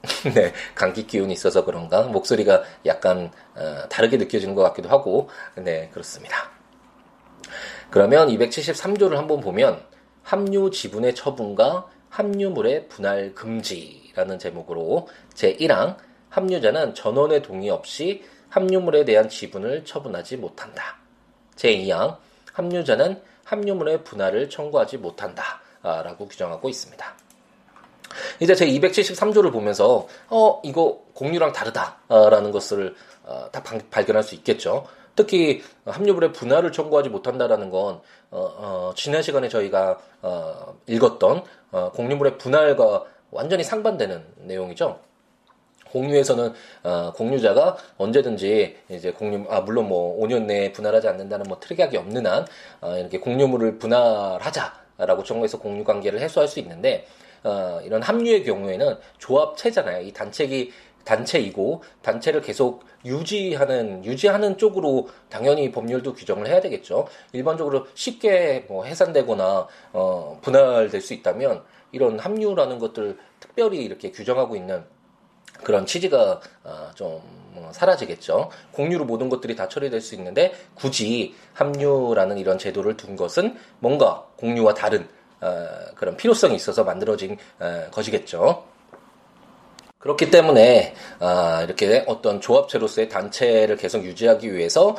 네, 0.33 0.53
감기 0.75 1.05
기운이 1.05 1.33
있어서 1.33 1.65
그런가 1.65 2.03
목소리가 2.03 2.63
약간 2.85 3.31
어, 3.55 3.87
다르게 3.89 4.17
느껴지는 4.17 4.55
것 4.55 4.63
같기도 4.63 4.89
하고, 4.89 5.29
네, 5.55 5.89
그렇습니다. 5.89 6.51
그러면 7.89 8.29
273조를 8.29 9.15
한번 9.15 9.41
보면 9.41 9.83
합류 10.23 10.69
지분의 10.69 11.15
처분과 11.15 11.87
합류물의 12.09 12.87
분할 12.87 13.33
금지라는 13.33 14.39
제목으로 14.39 15.07
제1항 15.33 15.97
합류자는 16.29 16.93
전원의 16.93 17.41
동의 17.41 17.69
없이 17.69 18.23
합류물에 18.49 19.05
대한 19.05 19.29
지분을 19.29 19.85
처분하지 19.85 20.37
못한다. 20.37 20.97
제2항 21.55 22.17
합류자는 22.59 23.21
합류물의 23.45 24.03
분할을 24.03 24.49
청구하지 24.49 24.97
못한다. 24.97 25.61
라고 25.81 26.27
규정하고 26.27 26.67
있습니다. 26.67 27.13
이제 28.41 28.53
제 28.55 28.65
273조를 28.67 29.51
보면서, 29.51 30.07
어, 30.29 30.61
이거 30.63 31.01
공유랑 31.13 31.53
다르다. 31.53 31.99
라는 32.07 32.51
것을 32.51 32.95
어, 33.23 33.47
다 33.51 33.63
발견할 33.91 34.23
수 34.23 34.33
있겠죠. 34.35 34.87
특히 35.15 35.61
합류물의 35.85 36.33
분할을 36.33 36.71
청구하지 36.71 37.09
못한다라는 37.09 37.69
건, 37.69 38.01
어, 38.31 38.39
어, 38.57 38.93
지난 38.95 39.21
시간에 39.21 39.47
저희가, 39.49 39.99
어, 40.21 40.75
읽었던, 40.87 41.43
어, 41.71 41.91
공유물의 41.91 42.37
분할과 42.37 43.05
완전히 43.31 43.63
상반되는 43.63 44.25
내용이죠. 44.37 44.99
공유에서는 45.91 46.53
어, 46.83 47.13
공유자가 47.15 47.77
언제든지 47.97 48.77
이제 48.89 49.11
공유 49.11 49.45
아 49.49 49.61
물론 49.61 49.87
뭐 49.87 50.19
5년 50.25 50.45
내에 50.45 50.71
분할하지 50.71 51.07
않는다는 51.07 51.45
뭐 51.47 51.59
특약이 51.59 51.97
없는 51.97 52.25
한 52.25 52.45
어, 52.81 52.97
이렇게 52.97 53.19
공유물을 53.19 53.79
분할하자라고 53.79 55.23
정부에서 55.23 55.59
공유 55.59 55.83
관계를 55.83 56.19
해소할 56.19 56.47
수 56.47 56.59
있는데 56.59 57.05
어, 57.43 57.79
이런 57.83 58.01
합류의 58.01 58.43
경우에는 58.43 58.97
조합체잖아요. 59.17 60.01
이 60.01 60.11
단체기 60.11 60.71
단체이고 61.05 61.81
단체를 62.01 62.41
계속 62.41 62.83
유지하는 63.05 64.03
유지하는 64.05 64.57
쪽으로 64.57 65.07
당연히 65.29 65.71
법률도 65.71 66.13
규정을 66.13 66.47
해야 66.47 66.59
되겠죠. 66.59 67.07
일반적으로 67.31 67.87
쉽게 67.95 68.65
뭐 68.67 68.85
해산되거나 68.85 69.67
어, 69.93 70.39
분할될 70.41 71.01
수 71.01 71.13
있다면 71.13 71.63
이런 71.91 72.19
합류라는 72.19 72.77
것들 72.77 73.17
특별히 73.39 73.83
이렇게 73.83 74.11
규정하고 74.11 74.55
있는 74.55 74.83
그런 75.63 75.85
취지가 75.85 76.39
어, 76.63 76.91
좀 76.95 77.21
사라지겠죠. 77.71 78.49
공유로 78.71 79.05
모든 79.05 79.29
것들이 79.29 79.55
다 79.55 79.67
처리될 79.67 80.01
수 80.01 80.15
있는데 80.15 80.53
굳이 80.75 81.35
합류라는 81.53 82.37
이런 82.37 82.57
제도를 82.57 82.97
둔 82.97 83.15
것은 83.15 83.57
뭔가 83.79 84.25
공유와 84.37 84.73
다른 84.73 85.07
어, 85.41 85.67
그런 85.95 86.17
필요성이 86.17 86.55
있어서 86.55 86.83
만들어진 86.83 87.37
어, 87.59 87.87
것이겠죠. 87.91 88.65
그렇기 89.99 90.31
때문에 90.31 90.95
이렇게 91.65 92.05
어떤 92.07 92.39
조합체로서의 92.39 93.09
단체를 93.09 93.75
계속 93.75 94.05
유지하기 94.05 94.55
위해서 94.55 94.95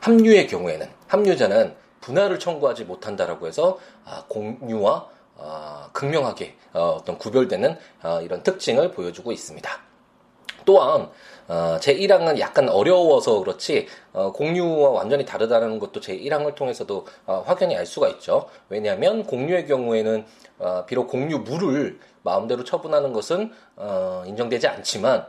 합류의 0.00 0.46
경우에는 0.46 0.88
합류자는 1.06 1.74
분할을 2.00 2.38
청구하지 2.38 2.84
못한다라고 2.84 3.46
해서 3.46 3.78
아, 4.04 4.24
공유와 4.28 4.92
어, 4.92 5.10
극명하게 5.92 6.56
어, 6.72 7.00
떤 7.04 7.18
구별되는 7.18 7.76
어, 8.02 8.20
이런 8.22 8.42
특징을 8.42 8.92
보여주고 8.92 9.32
있습니다. 9.32 9.70
또한 10.64 11.10
어, 11.48 11.78
제 11.80 11.96
1항은 11.96 12.38
약간 12.38 12.68
어려워서 12.68 13.40
그렇지 13.40 13.88
어, 14.12 14.32
공유와 14.32 14.90
완전히 14.90 15.24
다르다는 15.24 15.78
것도 15.78 16.00
제 16.00 16.16
1항을 16.16 16.54
통해서도 16.54 17.06
어, 17.26 17.42
확연히 17.46 17.76
알 17.76 17.86
수가 17.86 18.08
있죠. 18.08 18.48
왜냐하면 18.68 19.24
공유의 19.24 19.66
경우에는 19.66 20.24
어, 20.58 20.84
비록 20.86 21.08
공유물을 21.08 21.98
마음대로 22.22 22.62
처분하는 22.64 23.12
것은 23.12 23.52
어, 23.76 24.22
인정되지 24.26 24.68
않지만 24.68 25.26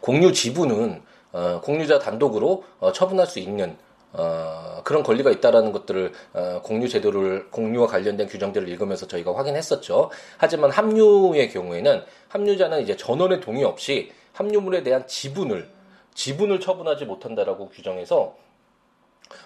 공유 0.00 0.32
지분은 0.32 1.02
어, 1.32 1.60
공유자 1.62 1.98
단독으로 1.98 2.64
어, 2.80 2.92
처분할 2.92 3.26
수 3.26 3.38
있는 3.38 3.76
어, 4.12 4.82
그런 4.84 5.02
권리가 5.02 5.30
있다라는 5.30 5.72
것들을 5.72 6.12
어, 6.34 6.60
공유 6.62 6.88
제도를 6.88 7.50
공유와 7.50 7.86
관련된 7.86 8.28
규정들을 8.28 8.68
읽으면서 8.68 9.06
저희가 9.06 9.34
확인했었죠. 9.36 10.10
하지만 10.36 10.70
합류의 10.70 11.50
경우에는 11.50 12.02
합류자는 12.28 12.82
이제 12.82 12.96
전원의 12.96 13.40
동의 13.40 13.64
없이 13.64 14.12
합류물에 14.32 14.82
대한 14.82 15.06
지분을 15.06 15.70
지분을 16.14 16.60
처분하지 16.60 17.06
못한다라고 17.06 17.68
규정해서 17.70 18.36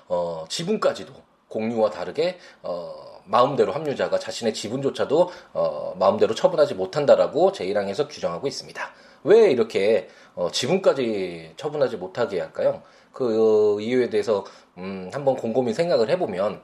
어, 0.09 0.45
지분까지도 0.49 1.13
공유와 1.49 1.91
다르게 1.91 2.39
어, 2.63 3.21
마음대로 3.25 3.73
합류자가 3.73 4.19
자신의 4.19 4.55
지분조차도 4.55 5.31
어, 5.53 5.95
마음대로 5.99 6.35
처분하지 6.35 6.75
못한다라고 6.75 7.53
제1항에서 7.53 8.09
규정하고 8.09 8.47
있습니다. 8.47 8.91
왜 9.25 9.51
이렇게 9.51 10.09
어, 10.35 10.51
지분까지 10.51 11.55
처분하지 11.57 11.97
못하게 11.97 12.41
할까요? 12.41 12.83
그 13.17 13.81
이유에 13.81 14.11
대해서 14.11 14.45
음, 14.77 15.09
한번 15.11 15.37
곰곰이 15.37 15.73
생각을 15.73 16.11
해보면 16.11 16.61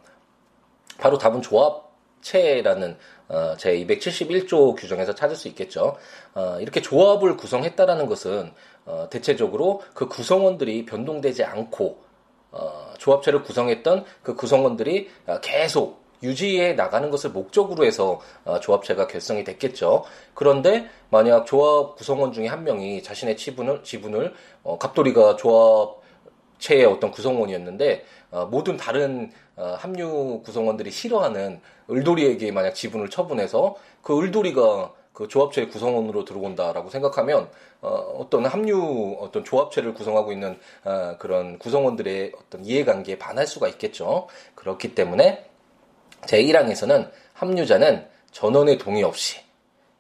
바로 0.98 1.16
답은 1.16 1.40
조합체라는 1.40 2.98
어, 3.28 3.56
제 3.56 3.74
271조 3.78 4.76
규정에서 4.76 5.14
찾을 5.14 5.34
수 5.34 5.48
있겠죠. 5.48 5.96
어, 6.34 6.58
이렇게 6.60 6.82
조합을 6.82 7.38
구성했다라는 7.38 8.04
것은 8.04 8.52
어, 8.84 9.08
대체적으로 9.08 9.80
그 9.94 10.08
구성원들이 10.08 10.84
변동되지 10.84 11.42
않고 11.42 12.02
어, 12.50 12.92
조합체를 12.98 13.44
구성했던 13.44 14.04
그 14.22 14.34
구성원들이 14.34 15.08
계속 15.40 16.02
유지해 16.22 16.74
나가는 16.74 17.10
것을 17.10 17.30
목적으로 17.30 17.86
해서 17.86 18.20
어, 18.44 18.60
조합체가 18.60 19.06
결성이 19.06 19.42
됐겠죠. 19.42 20.04
그런데 20.34 20.86
만약 21.08 21.46
조합 21.46 21.96
구성원 21.96 22.32
중에 22.32 22.46
한 22.46 22.62
명이 22.62 23.02
자신의 23.02 23.38
지분을 23.38 23.84
지분을 23.84 24.34
어, 24.62 24.76
갑돌이가 24.76 25.36
조합 25.36 26.01
체의 26.62 26.84
어떤 26.84 27.10
구성원이었는데 27.10 28.04
어, 28.30 28.46
모든 28.46 28.76
다른 28.76 29.30
어, 29.56 29.76
합류 29.78 30.40
구성원들이 30.44 30.90
싫어하는 30.90 31.60
을돌이에게 31.90 32.52
만약 32.52 32.72
지분을 32.74 33.10
처분해서 33.10 33.74
그 34.00 34.18
을돌이가 34.18 34.92
그 35.12 35.28
조합체 35.28 35.66
구성원으로 35.66 36.24
들어온다라고 36.24 36.88
생각하면 36.88 37.50
어, 37.82 38.26
떤 38.30 38.46
합류 38.46 39.18
어떤 39.20 39.44
조합체를 39.44 39.92
구성하고 39.92 40.32
있는 40.32 40.58
어, 40.84 41.16
그런 41.18 41.58
구성원들의 41.58 42.32
어떤 42.38 42.64
이해관계에 42.64 43.18
반할 43.18 43.46
수가 43.46 43.68
있겠죠. 43.68 44.28
그렇기 44.54 44.94
때문에 44.94 45.44
제1항에서는 46.22 47.10
합류자는 47.34 48.06
전원의 48.30 48.78
동의 48.78 49.02
없이 49.02 49.40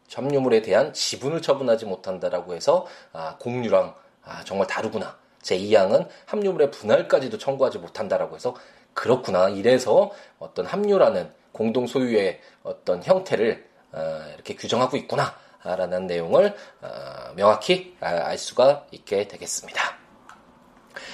점유물에 0.06 0.62
대한 0.62 0.92
지분을 0.92 1.42
처분하지 1.42 1.86
못한다라고 1.86 2.54
해서 2.54 2.86
아, 3.12 3.36
공유랑 3.38 3.94
아, 4.24 4.44
정말 4.44 4.66
다르구나 4.68 5.21
제2항은 5.42 6.08
합류물의 6.26 6.70
분할까지도 6.70 7.38
청구하지 7.38 7.78
못한다라고 7.78 8.36
해서 8.36 8.54
그렇구나. 8.94 9.48
이래서 9.48 10.10
어떤 10.38 10.66
합류라는 10.66 11.30
공동 11.52 11.86
소유의 11.86 12.40
어떤 12.62 13.02
형태를 13.02 13.66
어, 13.92 14.22
이렇게 14.34 14.54
규정하고 14.54 14.96
있구나. 14.96 15.34
라는 15.64 16.08
내용을 16.08 16.54
어, 16.80 16.88
명확히 17.36 17.96
알 18.00 18.36
수가 18.36 18.86
있게 18.90 19.28
되겠습니다. 19.28 19.80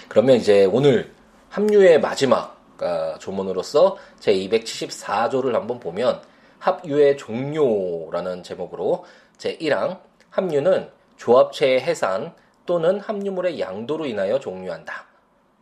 그러면 0.09 0.37
이제 0.37 0.65
오늘 0.65 1.15
합류의 1.51 2.01
마지막 2.01 2.59
어, 2.81 3.19
조문으로서 3.19 3.99
제 4.19 4.33
274조를 4.33 5.53
한번 5.53 5.79
보면 5.79 6.23
합유의 6.61 7.19
종료라는 7.19 8.43
제목으로 8.43 9.05
제 9.37 9.57
1항 9.59 10.01
합류는 10.31 10.91
조합체의 11.17 11.81
해산 11.81 12.35
또는 12.69 13.01
함유물의 13.01 13.59
양도로 13.59 14.05
인하여 14.05 14.39
종료한다. 14.39 15.07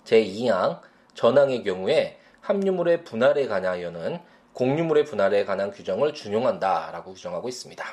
제2항 0.07 0.81
전항의 1.14 1.62
경우에 1.62 2.19
함유물의 2.40 3.05
분할에 3.05 3.47
관하여는 3.47 4.19
공유물의 4.55 5.05
분할에 5.05 5.45
관한 5.45 5.71
규정을 5.71 6.14
준용한다라고 6.14 7.14
규정하고 7.14 7.49
있습니다. 7.49 7.85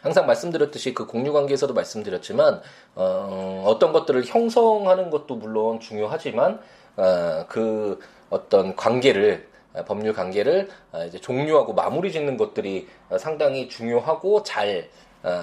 항상 0.00 0.26
말씀드렸듯이 0.26 0.94
그 0.94 1.06
공유 1.06 1.32
관계에서도 1.32 1.74
말씀드렸지만 1.74 2.62
어, 2.94 3.76
떤 3.80 3.92
것들을 3.92 4.24
형성하는 4.26 5.10
것도 5.10 5.34
물론 5.34 5.80
중요하지만 5.80 6.60
어, 6.96 7.46
그 7.48 7.98
어떤 8.30 8.76
관계를 8.76 9.48
법률 9.86 10.12
관계를 10.12 10.68
이제 11.06 11.18
종료하고 11.18 11.72
마무리 11.72 12.10
짓는 12.10 12.36
것들이 12.36 12.88
상당히 13.18 13.68
중요하고 13.68 14.42
잘 14.42 14.88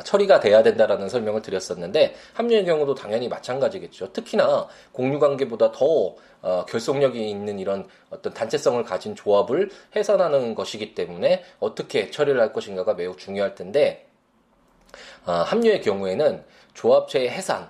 처리가 0.03 0.39
돼야 0.39 0.63
된다라는 0.63 1.09
설명을 1.09 1.41
드렸었는데 1.41 2.15
합류의 2.33 2.65
경우도 2.65 2.95
당연히 2.95 3.27
마찬가지겠죠. 3.27 4.13
특히나 4.13 4.67
공유 4.91 5.19
관계보다 5.19 5.71
더 5.71 6.15
결속력이 6.65 7.29
있는 7.29 7.59
이런 7.59 7.87
어떤 8.09 8.33
단체성을 8.33 8.83
가진 8.83 9.15
조합을 9.15 9.69
해산하는 9.95 10.55
것이기 10.55 10.95
때문에 10.95 11.43
어떻게 11.59 12.09
처리를 12.09 12.39
할 12.39 12.53
것인가가 12.53 12.93
매우 12.93 13.15
중요할 13.15 13.55
텐데 13.55 14.07
합류의 15.23 15.81
경우에는 15.81 16.43
조합체의 16.73 17.29
해산 17.29 17.69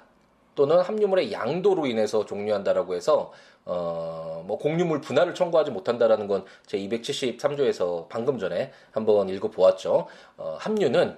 또는 0.55 0.79
함유물의 0.79 1.31
양도로 1.31 1.85
인해서 1.85 2.25
종료한다라고 2.25 2.95
해서 2.95 3.31
어, 3.65 4.43
뭐 4.45 4.57
공유물 4.59 5.01
분할을 5.01 5.33
청구하지 5.33 5.71
못한다라는 5.71 6.27
건 6.27 6.45
제 6.65 6.77
273조에서 6.77 8.07
방금 8.09 8.37
전에 8.37 8.71
한번 8.91 9.27
읽어보았죠. 9.29 10.07
어, 10.37 10.57
합류는 10.59 11.09
어, 11.09 11.15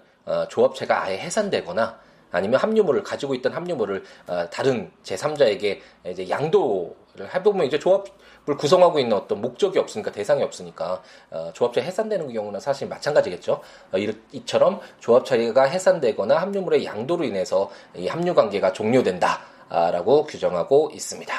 조합체가 0.49 1.03
아예 1.03 1.17
해산되거나 1.19 1.99
아니면 2.31 2.59
합류물을 2.59 3.03
가지고 3.03 3.35
있던 3.35 3.53
합류물을 3.53 4.03
어, 4.27 4.49
다른 4.49 4.91
제3자에게 5.03 5.79
이제 6.07 6.29
양도를 6.29 7.33
해보면 7.33 7.67
이제 7.67 7.79
조합을 7.79 8.57
구성하고 8.57 8.99
있는 8.99 9.15
어떤 9.15 9.41
목적이 9.41 9.79
없으니까 9.79 10.11
대상이 10.11 10.43
없으니까 10.43 11.01
어, 11.31 11.51
조합체 11.53 11.81
해산되는 11.81 12.31
경우는 12.33 12.59
사실 12.59 12.87
마찬가지겠죠. 12.87 13.61
어, 13.91 13.97
이처럼 14.31 14.79
조합체가 14.99 15.63
해산되거나 15.63 16.37
합류물의 16.37 16.85
양도로 16.85 17.23
인해서 17.23 17.69
이 17.95 18.07
합류 18.07 18.33
관계가 18.35 18.73
종료된다라고 18.73 20.25
규정하고 20.25 20.91
있습니다. 20.93 21.33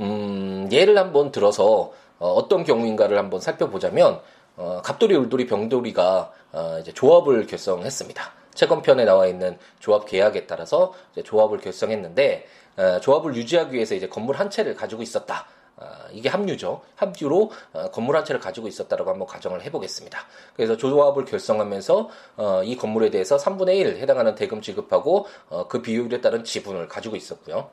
음, 0.00 0.68
예를 0.70 0.98
한번 0.98 1.32
들어서 1.32 1.92
어, 2.18 2.48
떤 2.48 2.64
경우인가를 2.64 3.18
한번 3.18 3.40
살펴보자면 3.40 4.20
어, 4.56 4.80
갑돌이, 4.82 5.14
울돌이, 5.14 5.46
병돌이가 5.46 6.32
어, 6.52 6.78
이제 6.80 6.92
조합을 6.92 7.46
결성했습니다. 7.46 8.32
채권편에 8.54 9.04
나와 9.04 9.26
있는 9.26 9.58
조합 9.78 10.06
계약에 10.06 10.46
따라서 10.46 10.94
조합을 11.22 11.58
결성했는데 11.58 12.46
어, 12.76 13.00
조합을 13.00 13.34
유지하기 13.36 13.74
위해서 13.74 13.94
이제 13.94 14.08
건물 14.08 14.36
한 14.36 14.50
채를 14.50 14.74
가지고 14.74 15.02
있었다. 15.02 15.46
어, 15.76 15.84
이게 16.10 16.30
합류죠. 16.30 16.80
합류로 16.94 17.50
어, 17.74 17.90
건물 17.90 18.16
한 18.16 18.24
채를 18.24 18.40
가지고 18.40 18.66
있었다라고 18.66 19.10
한번 19.10 19.28
가정을 19.28 19.62
해보겠습니다. 19.62 20.18
그래서 20.54 20.76
조합을 20.76 21.26
결성하면서 21.26 22.08
어, 22.36 22.62
이 22.64 22.76
건물에 22.76 23.10
대해서 23.10 23.36
3분의 23.36 23.76
1 23.76 23.96
해당하는 23.98 24.34
대금 24.34 24.62
지급하고 24.62 25.26
어, 25.50 25.68
그 25.68 25.82
비율에 25.82 26.22
따른 26.22 26.44
지분을 26.44 26.88
가지고 26.88 27.16
있었고요. 27.16 27.70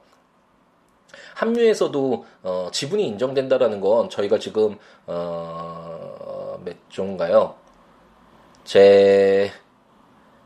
합류에서도 1.36 2.26
어, 2.44 2.70
지분이 2.72 3.08
인정된다라는 3.08 3.80
건 3.80 4.10
저희가 4.10 4.40
지금 4.40 4.78
어, 5.08 5.93
몇 6.64 6.76
조인가요? 6.90 7.56
제 8.64 9.52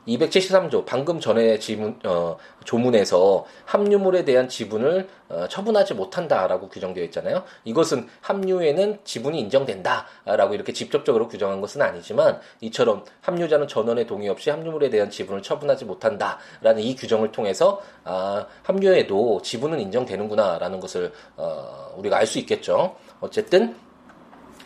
273조 0.07 0.85
방금 0.85 1.19
전에 1.19 1.59
지문 1.59 1.99
어, 2.05 2.37
조문에서 2.63 3.45
합류물에 3.65 4.23
대한 4.25 4.47
지분을 4.47 5.07
어, 5.29 5.47
처분하지 5.49 5.93
못한다라고 5.95 6.69
규정되어 6.69 7.03
있잖아요. 7.05 7.43
이것은 7.65 8.07
합류에는 8.21 8.99
지분이 9.03 9.39
인정된다라고 9.41 10.53
이렇게 10.53 10.71
직접적으로 10.71 11.27
규정한 11.27 11.59
것은 11.59 11.81
아니지만 11.81 12.39
이처럼 12.61 13.03
합류자는 13.21 13.67
전원의 13.67 14.07
동의 14.07 14.29
없이 14.29 14.49
합류물에 14.49 14.89
대한 14.89 15.09
지분을 15.09 15.41
처분하지 15.41 15.85
못한다라는 15.85 16.79
이 16.79 16.95
규정을 16.95 17.31
통해서 17.31 17.81
아, 18.05 18.45
합류에도 18.63 19.41
지분은 19.41 19.79
인정되는구나라는 19.81 20.79
것을 20.79 21.11
어, 21.35 21.93
우리가 21.97 22.17
알 22.17 22.27
수 22.27 22.39
있겠죠. 22.39 22.97
어쨌든 23.21 23.73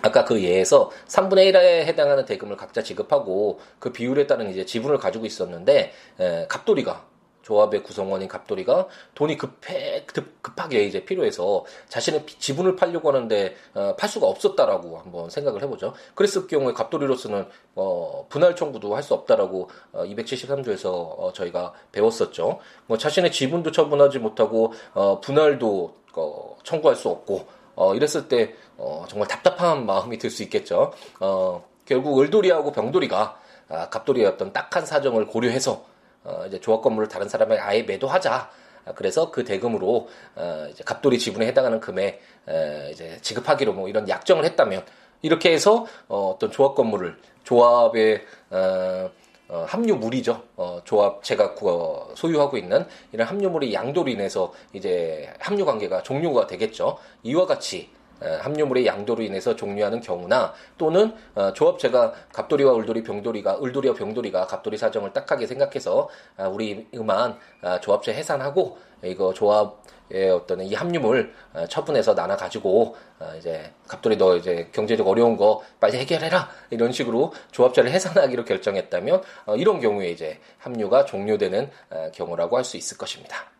아까 0.02 0.26
그 0.26 0.42
예에서 0.44 0.92
3분의 1.08 1.52
1에 1.54 1.86
해당하는 1.86 2.26
대금을 2.26 2.58
각자 2.58 2.82
지급하고 2.82 3.60
그 3.80 3.92
비율에 3.92 4.28
따른 4.28 4.50
이제 4.50 4.66
지분을 4.66 4.98
가지고 4.98 5.26
있었는데 5.26 5.92
에, 6.20 6.46
갑돌이가 6.48 7.12
조합의 7.42 7.84
구성원인 7.84 8.28
갑돌이가 8.28 8.88
돈이 9.16 9.38
급해 9.38 10.06
급하게 10.42 10.84
이제 10.84 11.04
필요해서 11.04 11.66
자신의 11.90 12.26
지분을 12.26 12.76
팔려고 12.76 13.10
하는데 13.10 13.56
어, 13.74 13.96
팔 13.98 14.08
수가 14.10 14.28
없었다라고 14.28 15.00
한번 15.00 15.30
생각을 15.30 15.62
해보죠. 15.64 15.94
그랬을 16.16 16.48
경우에 16.48 16.74
갑돌이로서는 16.74 17.48
어, 17.76 18.26
분할 18.30 18.56
청구도 18.56 18.96
할 18.96 19.02
수 19.02 19.16
없다라고 19.16 19.70
어, 19.94 20.04
273조에서 20.04 20.86
어, 20.86 21.32
저희가 21.34 21.74
배웠었죠. 21.92 22.60
뭐 22.86 22.98
자신의 23.00 23.32
지분도 23.32 23.72
처분하지 23.72 24.20
못하고 24.20 24.74
어, 24.94 25.20
분할도 25.20 25.96
어, 26.14 26.58
청구할 26.64 26.96
수 26.96 27.10
없고 27.10 27.48
어, 27.76 27.96
이랬을 27.96 28.28
때 28.28 28.54
어, 28.78 29.06
정말 29.08 29.28
답답한 29.28 29.86
마음이 29.86 30.18
들 30.18 30.30
수 30.30 30.44
있겠죠. 30.44 30.92
어, 31.20 31.64
결국 31.86 32.20
을돌이하고 32.20 32.72
병돌이가 32.72 33.40
아, 33.70 33.90
갑돌이의 33.90 34.28
어떤 34.28 34.52
딱한 34.54 34.86
사정을 34.86 35.28
고려해서 35.28 35.86
어, 36.24 36.44
이제 36.48 36.60
조합 36.60 36.82
건물을 36.82 37.08
다른 37.10 37.28
사람에게 37.30 37.62
아예 37.62 37.84
매도하자. 37.84 38.50
아, 38.86 38.94
그래서 38.94 39.32
그 39.32 39.44
대금으로 39.44 40.10
어, 40.36 40.68
이제 40.70 40.84
갑돌이 40.84 41.20
지분에 41.20 41.46
해당하는 41.48 41.80
금액 41.80 42.22
에, 42.50 42.90
이제 42.92 43.18
지급하기로 43.22 43.74
뭐 43.74 43.88
이런 43.88 44.08
약정을 44.10 44.44
했다면 44.46 44.86
이렇게 45.22 45.52
해서 45.54 45.86
어, 46.08 46.32
어떤 46.36 46.52
조합 46.52 46.76
건물을 46.76 47.18
조합의 47.44 48.22
어, 48.52 49.10
어, 49.52 49.66
합류물이죠. 49.68 50.42
어, 50.56 50.80
조합 50.86 51.22
제가 51.24 51.56
어, 51.62 52.10
소유하고 52.16 52.58
있는 52.58 52.86
이런 53.12 53.28
합류물의 53.28 53.74
양도로 53.74 54.10
인해서 54.10 54.54
이제 54.72 55.30
합류 55.40 55.66
관계가 55.66 56.04
종료가 56.04 56.48
되겠죠. 56.48 56.98
이와 57.24 57.46
같이 57.46 57.90
합류물의 58.22 58.86
양도로 58.86 59.24
인해서 59.24 59.56
종료하는 59.56 60.02
경우나 60.02 60.54
또는 60.78 61.14
어, 61.36 61.54
조합체가 61.54 62.14
갑돌이와 62.34 62.74
울돌이, 62.74 63.04
병돌이가 63.04 63.58
울돌이와 63.58 63.96
병돌이가 63.96 64.48
갑돌이 64.48 64.78
사정을 64.78 65.14
딱하게 65.14 65.48
생각해서 65.48 66.10
아, 66.38 66.48
우리 66.48 66.88
음한 66.94 67.38
아, 67.62 67.80
조합체 67.80 68.14
해산하고 68.14 68.78
이거 69.04 69.34
조합의 69.34 70.30
어떤 70.32 70.62
이 70.62 70.74
합류물 70.74 71.34
어, 71.54 71.66
처분해서 71.68 72.16
나눠 72.16 72.36
가지고 72.38 72.96
어, 73.20 73.34
이제 73.38 73.74
갑돌이 73.88 74.18
너 74.18 74.36
이제 74.38 74.70
경제적 74.72 75.08
어려운 75.08 75.38
거 75.38 75.62
빨리 75.80 75.98
해결해라 75.98 76.50
이런 76.70 76.92
식으로 76.92 77.34
조합체를 77.52 77.92
해산하기로 77.92 78.46
결정했다면 78.46 79.22
이런 79.58 79.80
경우에 79.80 80.10
이제 80.10 80.40
합류가 80.60 81.06
종료되는 81.06 81.70
경우라고 82.14 82.58
할 82.58 82.64
수 82.64 82.78
있을 82.78 82.98
것입니다. 82.98 83.52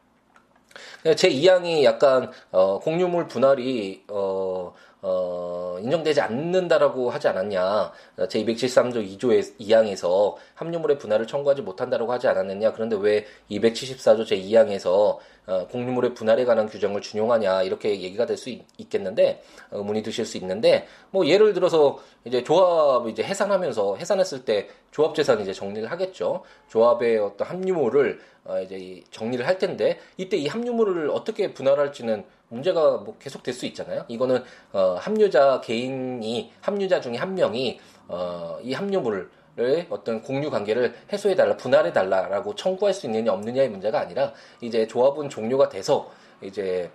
네, 1.04 1.16
제 1.16 1.30
2항이 1.30 1.84
약간 1.84 2.32
어, 2.52 2.80
공유물 2.80 3.28
분할이 3.28 4.04
어, 4.08 4.72
어, 5.04 5.78
인정되지 5.82 6.22
않는다라고 6.22 7.10
하지 7.10 7.28
않았냐. 7.28 7.92
제 8.30 8.44
273조 8.44 9.18
2조의 9.18 9.58
2항에서 9.60 10.36
합류물의 10.56 10.98
분할을 11.00 11.26
청구하지 11.26 11.64
못한다라고 11.64 12.12
하지 12.12 12.28
않았느냐. 12.28 12.74
그런데 12.74 12.96
왜 12.98 13.26
274조 13.50 14.26
제 14.26 14.36
2항에서 14.38 15.18
어, 15.48 15.68
공유물의 15.68 16.14
분할에 16.14 16.46
관한 16.46 16.68
규정을 16.68 17.02
준용하냐. 17.02 17.64
이렇게 17.64 17.90
얘기가 18.02 18.26
될 18.26 18.38
수 18.38 18.50
있겠는데, 18.78 19.42
어, 19.72 19.78
의문이 19.78 20.04
드실 20.04 20.26
수 20.26 20.38
있는데, 20.38 20.88
뭐 21.10 21.26
예를 21.28 21.54
들어서 21.54 22.00
이제 22.26 22.44
조합 22.44 23.08
이제 23.08 23.24
해산하면서 23.24 23.98
해산했을 23.98 24.46
때 24.46 24.70
조합 24.92 25.16
재산 25.16 25.42
이제 25.42 25.52
정리를 25.54 25.90
하겠죠. 25.90 26.44
조합의 26.70 27.18
어떤 27.20 27.48
합류물을 27.48 28.20
어, 28.46 28.60
이제 28.62 29.04
정리를 29.12 29.46
할 29.46 29.58
텐데, 29.58 30.00
이때 30.18 30.38
이 30.38 30.48
합류물을 30.48 31.10
어떻게 31.12 31.54
분할할지는 31.54 32.24
문제가 32.56 32.98
뭐 32.98 33.16
계속 33.18 33.44
될 33.44 33.54
수 33.54 33.66
있잖아요. 33.66 34.06
이거는 34.08 34.44
어, 34.72 34.96
합류자 35.00 35.62
개인이 35.62 36.54
합류자 36.62 37.02
중에 37.02 37.18
한 37.18 37.34
명이 37.34 37.80
어, 38.08 38.60
이 38.62 38.74
합류물을 38.74 39.30
어떤 39.90 40.22
공유 40.22 40.50
관계를 40.50 40.96
해소해 41.12 41.36
달라 41.36 41.58
분할해 41.58 41.92
달라라고 41.94 42.56
청구할 42.56 42.94
수 42.94 43.06
있느냐 43.08 43.32
없느냐의 43.34 43.70
문제가 43.70 44.00
아니라 44.00 44.34
이제 44.62 44.88
조합은 44.88 45.30
종료가 45.30 45.70
돼서 45.70 46.10
이제 46.42 46.90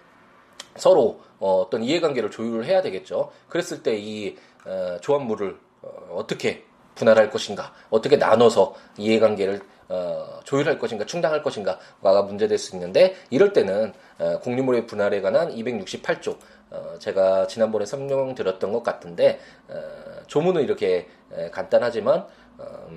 서로 0.76 1.20
어, 1.38 1.60
어떤 1.60 1.82
이해관계를 1.82 2.30
조율을 2.30 2.64
해야 2.64 2.82
되겠죠. 2.82 3.30
그랬을 3.48 3.82
때이 3.82 4.36
어, 4.66 4.98
조합물을 5.00 5.58
어, 5.82 5.88
어떻게 6.16 6.64
분할할 6.94 7.30
것인가, 7.30 7.74
어떻게 7.90 8.16
나눠서 8.16 8.74
이해관계를 8.96 9.60
어, 9.88 10.40
조율할 10.44 10.78
것인가 10.78 11.04
충당할 11.06 11.42
것인가가 11.42 12.22
문제될 12.22 12.58
수 12.58 12.74
있는데 12.76 13.14
이럴 13.30 13.52
때는 13.52 13.92
어, 14.18 14.38
공유물의 14.40 14.86
분할에 14.86 15.20
관한 15.20 15.54
268조 15.54 16.36
어, 16.70 16.94
제가 16.98 17.46
지난번에 17.46 17.86
설명드렸던 17.86 18.72
것 18.72 18.82
같은데 18.82 19.40
어, 19.68 19.80
조문은 20.26 20.62
이렇게 20.62 21.08
에, 21.32 21.50
간단하지만 21.50 22.26
어, 22.58 22.88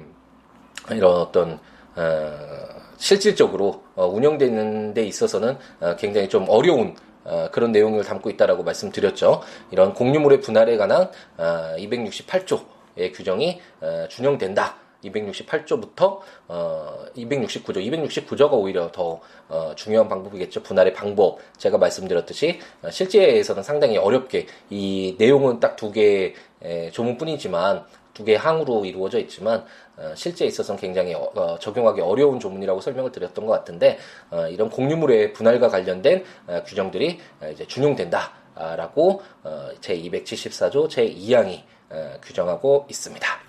이런 0.91 1.15
어떤 1.15 1.59
어, 1.95 2.79
실질적으로 2.97 3.83
어, 3.95 4.07
운영되는 4.07 4.93
데 4.93 5.03
있어서는 5.03 5.57
어, 5.79 5.95
굉장히 5.97 6.29
좀 6.29 6.45
어려운 6.49 6.95
어, 7.23 7.49
그런 7.51 7.71
내용을 7.71 8.03
담고 8.03 8.29
있다라고 8.31 8.63
말씀드렸죠. 8.63 9.41
이런 9.71 9.93
공유물의 9.93 10.41
분할에 10.41 10.77
관한 10.77 11.11
어, 11.37 11.75
268조의 11.77 13.13
규정이 13.13 13.61
어, 13.81 14.05
준용된다. 14.09 14.88
268조부터 15.03 16.19
어, 16.47 17.05
269조, 17.15 17.77
269조가 17.77 18.53
오히려 18.53 18.91
더 18.91 19.19
어, 19.47 19.73
중요한 19.75 20.07
방법이겠죠. 20.07 20.61
분할의 20.61 20.93
방법. 20.93 21.39
제가 21.57 21.77
말씀드렸듯이 21.79 22.59
어, 22.83 22.91
실제에서는 22.91 23.63
상당히 23.63 23.97
어렵게 23.97 24.45
이 24.69 25.15
내용은 25.17 25.59
딱 25.59 25.79
두 25.79 25.93
개의 25.93 26.33
조문뿐이지만 26.91 27.85
두 28.13 28.25
개의 28.25 28.37
항으로 28.37 28.83
이루어져 28.83 29.17
있지만 29.19 29.63
어, 29.95 30.13
실제에 30.13 30.47
있어서는 30.49 30.77
굉장히 30.79 31.13
어, 31.13 31.31
어, 31.35 31.57
적용하기 31.57 32.01
어려운 32.01 32.37
조문이라고 32.39 32.81
설명을 32.81 33.13
드렸던 33.13 33.45
것 33.45 33.53
같은데 33.53 33.97
어, 34.29 34.45
이런 34.47 34.69
공유물의 34.69 35.31
분할과 35.31 35.69
관련된 35.69 36.25
어, 36.47 36.63
규정들이 36.65 37.19
어, 37.41 37.47
이제 37.47 37.65
준용된다라고 37.65 39.21
어, 39.43 39.69
제 39.79 39.97
274조 39.97 40.89
제 40.89 41.07
2항이 41.09 41.61
어, 41.91 42.13
규정하고 42.21 42.87
있습니다. 42.89 43.48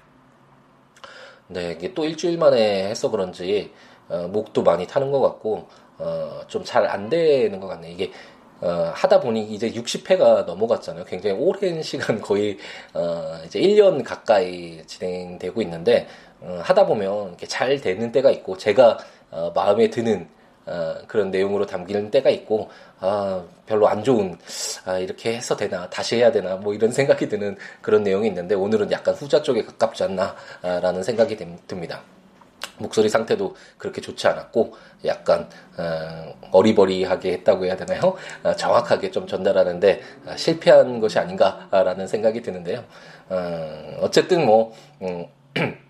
네, 1.52 1.72
이게 1.72 1.92
또 1.94 2.04
일주일 2.04 2.38
만에 2.38 2.88
해서 2.88 3.10
그런지 3.10 3.72
어, 4.08 4.28
목도 4.28 4.62
많이 4.62 4.86
타는 4.86 5.10
것 5.10 5.20
같고 5.20 5.66
어, 5.98 6.40
좀 6.46 6.62
잘 6.64 6.86
안 6.86 7.08
되는 7.10 7.58
것 7.60 7.66
같네. 7.66 7.90
이게 7.92 8.12
어, 8.60 8.92
하다 8.94 9.20
보니 9.20 9.42
이제 9.52 9.70
60회가 9.72 10.44
넘어갔잖아요. 10.44 11.04
굉장히 11.06 11.36
오랜 11.36 11.82
시간 11.82 12.20
거의 12.20 12.58
어, 12.94 13.38
이제 13.44 13.60
1년 13.60 14.04
가까이 14.04 14.80
진행되고 14.86 15.60
있는데 15.62 16.06
어, 16.40 16.60
하다 16.62 16.86
보면 16.86 17.28
이렇게 17.28 17.46
잘 17.46 17.80
되는 17.80 18.12
때가 18.12 18.30
있고 18.30 18.56
제가 18.56 18.98
어, 19.32 19.50
마음에 19.54 19.90
드는 19.90 20.28
어, 20.70 20.94
그런 21.09 21.30
내용으로 21.33 21.66
담기는 21.66 22.11
때가 22.11 22.30
있고 22.30 22.70
아 23.00 23.42
별로 23.66 23.88
안 23.88 24.04
좋은 24.04 24.38
아 24.85 24.98
이렇게 24.98 25.35
해서 25.35 25.56
되나 25.56 25.90
다시 25.90 26.16
해야 26.16 26.30
되나 26.30 26.56
뭐 26.56 26.72
이런 26.72 26.92
생각이 26.92 27.28
드는 27.28 27.56
그런 27.83 28.04
내용이 28.04 28.28
있는데 28.28 28.54
오늘은 28.54 28.92
약간 28.92 29.14
후자 29.14 29.42
쪽에 29.42 29.64
가깝지 29.64 30.04
않나라는 30.04 31.02
생각이 31.02 31.37
듭니다. 31.66 32.02
목소리 32.78 33.09
상태도 33.09 33.54
그렇게 33.78 34.00
좋지 34.00 34.26
않았고 34.28 34.74
약간 35.04 35.48
어, 35.76 36.62
리버리하게 36.62 37.33
했다고 37.33 37.66
해야 37.66 37.76
되나요? 37.76 38.14
어, 38.42 38.54
정확하게 38.54 39.11
좀 39.11 39.26
전달하는데 39.26 40.00
어, 40.26 40.37
실패한 40.37 41.00
것이 41.00 41.18
아닌가라는 41.18 42.06
생각이 42.06 42.42
드는데요. 42.42 42.85
어, 43.28 43.98
어쨌든 44.00 44.46
뭐 44.46 44.74
음, 45.02 45.26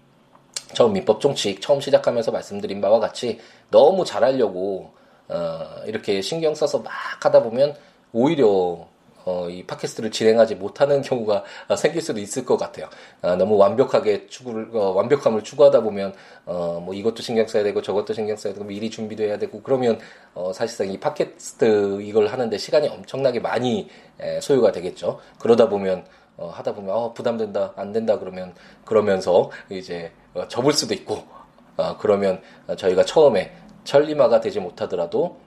처음 0.75 0.93
민법 0.93 1.21
종칙 1.21 1.61
처음 1.61 1.81
시작하면서 1.81 2.33
말씀드린 2.33 2.81
바와 2.81 3.01
같이 3.01 3.41
너무 3.71 4.05
잘하려고 4.05 4.93
어, 5.29 5.83
이렇게 5.87 6.21
신경 6.21 6.55
써서 6.55 6.79
막 6.79 6.93
하다 7.25 7.43
보면 7.43 7.75
오히려 8.13 8.89
어, 9.25 9.49
이 9.49 9.65
팟캐스트를 9.65 10.11
진행하지 10.11 10.55
못하는 10.55 11.03
경우가 11.03 11.45
생길 11.77 12.01
수도 12.01 12.21
있을 12.21 12.45
것 12.45 12.57
같아요. 12.57 12.89
아, 13.23 13.37
너무 13.37 13.57
완벽하게 13.57 14.27
추구를, 14.29 14.71
어, 14.75 14.93
완벽함을 14.93 15.43
추구하다 15.45 15.83
보면, 15.83 16.15
어, 16.47 16.81
뭐 16.85 16.95
이것도 16.95 17.23
신경 17.23 17.47
써야 17.47 17.63
되고 17.63 17.83
저것도 17.83 18.13
신경 18.15 18.37
써야 18.37 18.53
되고 18.53 18.65
미리 18.65 18.91
준비도 18.91 19.23
해야 19.23 19.39
되고 19.39 19.61
그러면, 19.63 19.99
어, 20.35 20.53
사실상 20.53 20.91
이 20.91 20.99
팟캐스트 20.99 22.01
이걸 22.03 22.29
하는데 22.29 22.57
시간이 22.57 22.89
엄청나게 22.89 23.41
많이 23.41 23.89
에, 24.21 24.41
소요가 24.41 24.73
되겠죠. 24.73 25.21
그러다 25.39 25.69
보면, 25.69 26.05
어, 26.37 26.49
하다 26.49 26.75
보면, 26.75 26.95
어, 26.95 27.13
부담된다, 27.13 27.75
안 27.77 27.93
된다 27.93 28.19
그러면, 28.19 28.55
그러면서 28.85 29.51
이제, 29.69 30.11
어, 30.17 30.20
접을 30.49 30.73
수도 30.73 30.95
있고, 30.95 31.25
어, 31.77 31.97
그러면 31.99 32.41
저희가 32.77 33.05
처음에 33.05 33.55
천리마가 33.85 34.41
되지 34.41 34.61
못하더라도, 34.61 35.39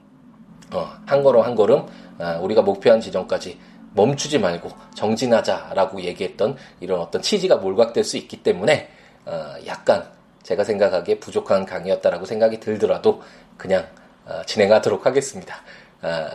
어, 0.74 0.92
한 1.06 1.24
걸음 1.24 1.42
한 1.42 1.56
걸음 1.56 1.86
아, 2.20 2.38
우리가 2.38 2.62
목표한 2.62 3.00
지점까지 3.00 3.60
멈추지 3.94 4.40
말고 4.40 4.72
정진하자라고 4.96 6.02
얘기했던 6.02 6.58
이런 6.80 7.00
어떤 7.00 7.22
취지가 7.22 7.58
몰각될 7.58 8.04
수 8.04 8.18
있기 8.18 8.42
때문에 8.42 8.90
어, 9.26 9.54
약간 9.68 10.04
제가 10.42 10.64
생각하기에 10.64 11.20
부족한 11.20 11.66
강의였다라고 11.66 12.26
생각이 12.26 12.60
들더라도 12.60 13.22
그냥 13.58 13.88
어, 14.26 14.42
진행하도록 14.46 15.06
하겠습니다. 15.06 15.56
아, 16.02 16.30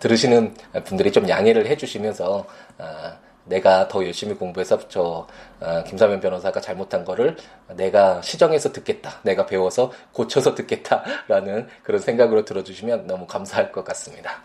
들으시는 0.00 0.52
분들이 0.84 1.12
좀 1.12 1.28
양해를 1.28 1.68
해주시면서 1.68 2.44
내가 3.44 3.88
더 3.88 4.04
열심히 4.04 4.34
공부해서 4.34 4.88
저 4.88 5.26
어, 5.60 5.84
김사면 5.84 6.20
변호사가 6.20 6.60
잘못한 6.60 7.04
거를 7.04 7.36
내가 7.76 8.20
시정해서 8.22 8.72
듣겠다. 8.72 9.20
내가 9.22 9.46
배워서 9.46 9.92
고쳐서 10.12 10.54
듣겠다라는 10.54 11.68
그런 11.82 12.00
생각으로 12.00 12.44
들어주시면 12.44 13.06
너무 13.06 13.26
감사할 13.26 13.72
것 13.72 13.84
같습니다. 13.84 14.42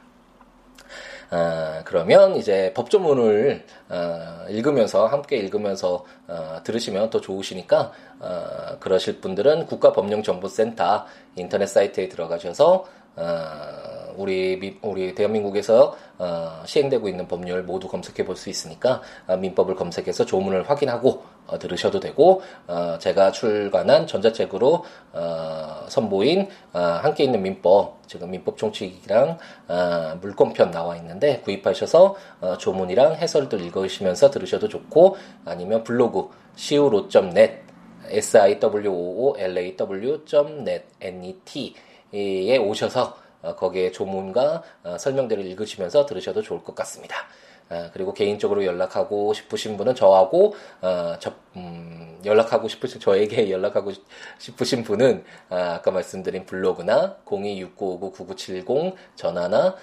아, 1.31 1.83
그러면 1.85 2.35
이제 2.37 2.73
법조문을 2.73 3.63
어, 3.89 4.45
읽으면서 4.49 5.05
함께 5.05 5.37
읽으면서 5.37 6.03
어, 6.27 6.59
들으시면 6.63 7.11
더 7.11 7.21
좋으시니까 7.21 7.91
어, 8.19 8.77
그러실 8.79 9.21
분들은 9.21 9.67
국가법령정보센터 9.67 11.05
인터넷 11.35 11.67
사이트에 11.67 12.09
들어가셔서 12.09 12.85
어, 13.15 13.98
우리 14.15 14.77
우리 14.81 15.13
대한민국에서 15.15 15.95
어, 16.17 16.61
시행되고 16.65 17.07
있는 17.07 17.27
법률 17.27 17.63
모두 17.63 17.87
검색해 17.87 18.25
볼 18.25 18.35
수 18.35 18.49
있으니까 18.49 19.01
어, 19.27 19.37
민법을 19.37 19.75
검색해서 19.75 20.25
조문을 20.25 20.67
확인하고 20.69 21.23
어, 21.47 21.57
들으셔도 21.59 21.99
되고 21.99 22.41
어, 22.67 22.97
제가 22.99 23.31
출간한 23.31 24.07
전자책으로 24.07 24.83
어, 25.13 25.85
선보인 25.89 26.47
어, 26.73 26.79
함께 26.79 27.23
있는 27.25 27.41
민법 27.41 27.99
지금 28.07 28.31
민법 28.31 28.57
총칙이랑 28.57 29.37
어, 29.67 30.17
물권편 30.21 30.71
나와 30.71 30.95
있는데 30.97 31.39
구입하셔서 31.41 32.15
어, 32.41 32.57
조문이랑 32.57 33.15
해설들 33.15 33.61
읽으시면서 33.61 34.31
들으셔도 34.31 34.67
좋고 34.67 35.17
아니면 35.45 35.83
블로그 35.83 36.29
siwo.net 36.57 37.69
siwoolaw.net 38.09 40.85
net 41.01 41.75
에 42.11 42.57
오셔서 42.57 43.03
어, 43.03 43.28
거기에 43.41 43.91
조문과 43.91 44.63
어, 44.83 44.97
설명들을 44.97 45.45
읽으시면서 45.45 46.05
들으셔도 46.05 46.41
좋을 46.41 46.63
것 46.63 46.75
같습니다. 46.75 47.15
어, 47.69 47.89
그리고 47.93 48.13
개인적으로 48.13 48.65
연락하고 48.65 49.33
싶으신 49.33 49.77
분은 49.77 49.93
저하고 49.95 50.55
저, 51.19 51.31
음, 51.55 52.19
연락하고 52.25 52.67
싶으신 52.67 52.99
저에게 52.99 53.49
연락하고 53.51 53.91
싶으신 54.39 54.83
분은 54.83 55.23
아, 55.49 55.79
까 55.81 55.91
말씀드린 55.91 56.45
블로그나 56.45 57.17
0269599970 57.25 58.95
전화나 59.15 59.75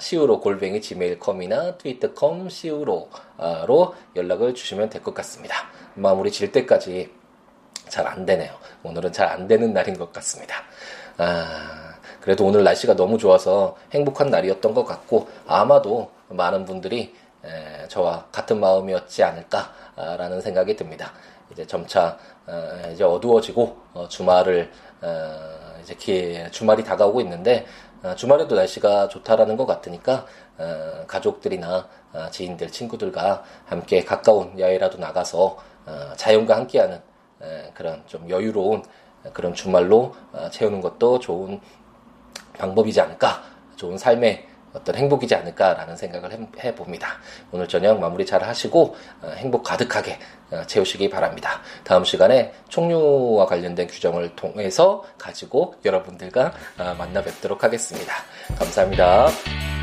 시우로 0.00 0.40
골뱅이 0.40 0.80
지메일컴이나 0.80 1.78
트위터컴 1.78 2.48
시우로로 2.50 3.08
연락을 4.16 4.54
주시면 4.54 4.90
될 4.90 5.02
것 5.02 5.14
같습니다. 5.14 5.56
마무리 5.94 6.30
질 6.30 6.52
때까지 6.52 7.10
잘 7.88 8.06
안 8.06 8.24
되네요. 8.26 8.52
오늘은 8.84 9.12
잘 9.12 9.28
안 9.28 9.48
되는 9.48 9.72
날인 9.72 9.98
것 9.98 10.12
같습니다. 10.12 10.62
아, 11.16 11.89
그래도 12.30 12.46
오늘 12.46 12.62
날씨가 12.62 12.94
너무 12.94 13.18
좋아서 13.18 13.74
행복한 13.90 14.30
날이었던 14.30 14.72
것 14.72 14.84
같고 14.84 15.26
아마도 15.48 16.12
많은 16.28 16.64
분들이 16.64 17.12
에, 17.44 17.88
저와 17.88 18.26
같은 18.30 18.60
마음이었지 18.60 19.24
않을까라는 19.24 20.40
생각이 20.40 20.76
듭니다. 20.76 21.12
이제 21.50 21.66
점차 21.66 22.16
어, 22.46 22.88
이제 22.92 23.02
어두워지고 23.02 23.76
어, 23.94 24.06
주말을 24.08 24.70
어, 25.02 25.74
이제 25.82 25.96
기, 25.96 26.40
주말이 26.52 26.84
다가오고 26.84 27.20
있는데 27.22 27.66
어, 28.04 28.14
주말에도 28.14 28.54
날씨가 28.54 29.08
좋다라는 29.08 29.56
것 29.56 29.66
같으니까 29.66 30.24
어, 30.56 31.04
가족들이나 31.08 31.88
어, 32.12 32.28
지인들, 32.30 32.70
친구들과 32.70 33.42
함께 33.66 34.04
가까운 34.04 34.56
야외라도 34.56 34.98
나가서 34.98 35.58
어, 35.86 36.12
자연과 36.14 36.54
함께하는 36.58 37.02
에, 37.42 37.72
그런 37.74 38.04
좀 38.06 38.30
여유로운 38.30 38.84
그런 39.32 39.52
주말로 39.52 40.14
어, 40.32 40.48
채우는 40.50 40.80
것도 40.80 41.18
좋은 41.18 41.60
방법이지 42.60 43.00
않을까, 43.00 43.42
좋은 43.76 43.98
삶의 43.98 44.46
어떤 44.72 44.94
행복이지 44.94 45.34
않을까라는 45.34 45.96
생각을 45.96 46.30
해봅니다. 46.62 47.18
오늘 47.50 47.66
저녁 47.66 47.98
마무리 47.98 48.24
잘 48.24 48.44
하시고 48.44 48.94
어, 49.22 49.30
행복 49.36 49.64
가득하게 49.64 50.18
어, 50.50 50.62
채우시기 50.66 51.10
바랍니다. 51.10 51.60
다음 51.82 52.04
시간에 52.04 52.52
총류와 52.68 53.46
관련된 53.46 53.88
규정을 53.88 54.36
통해서 54.36 55.02
가지고 55.18 55.74
여러분들과 55.84 56.52
만나 56.96 57.22
뵙도록 57.22 57.64
하겠습니다. 57.64 58.12
감사합니다. 58.58 59.79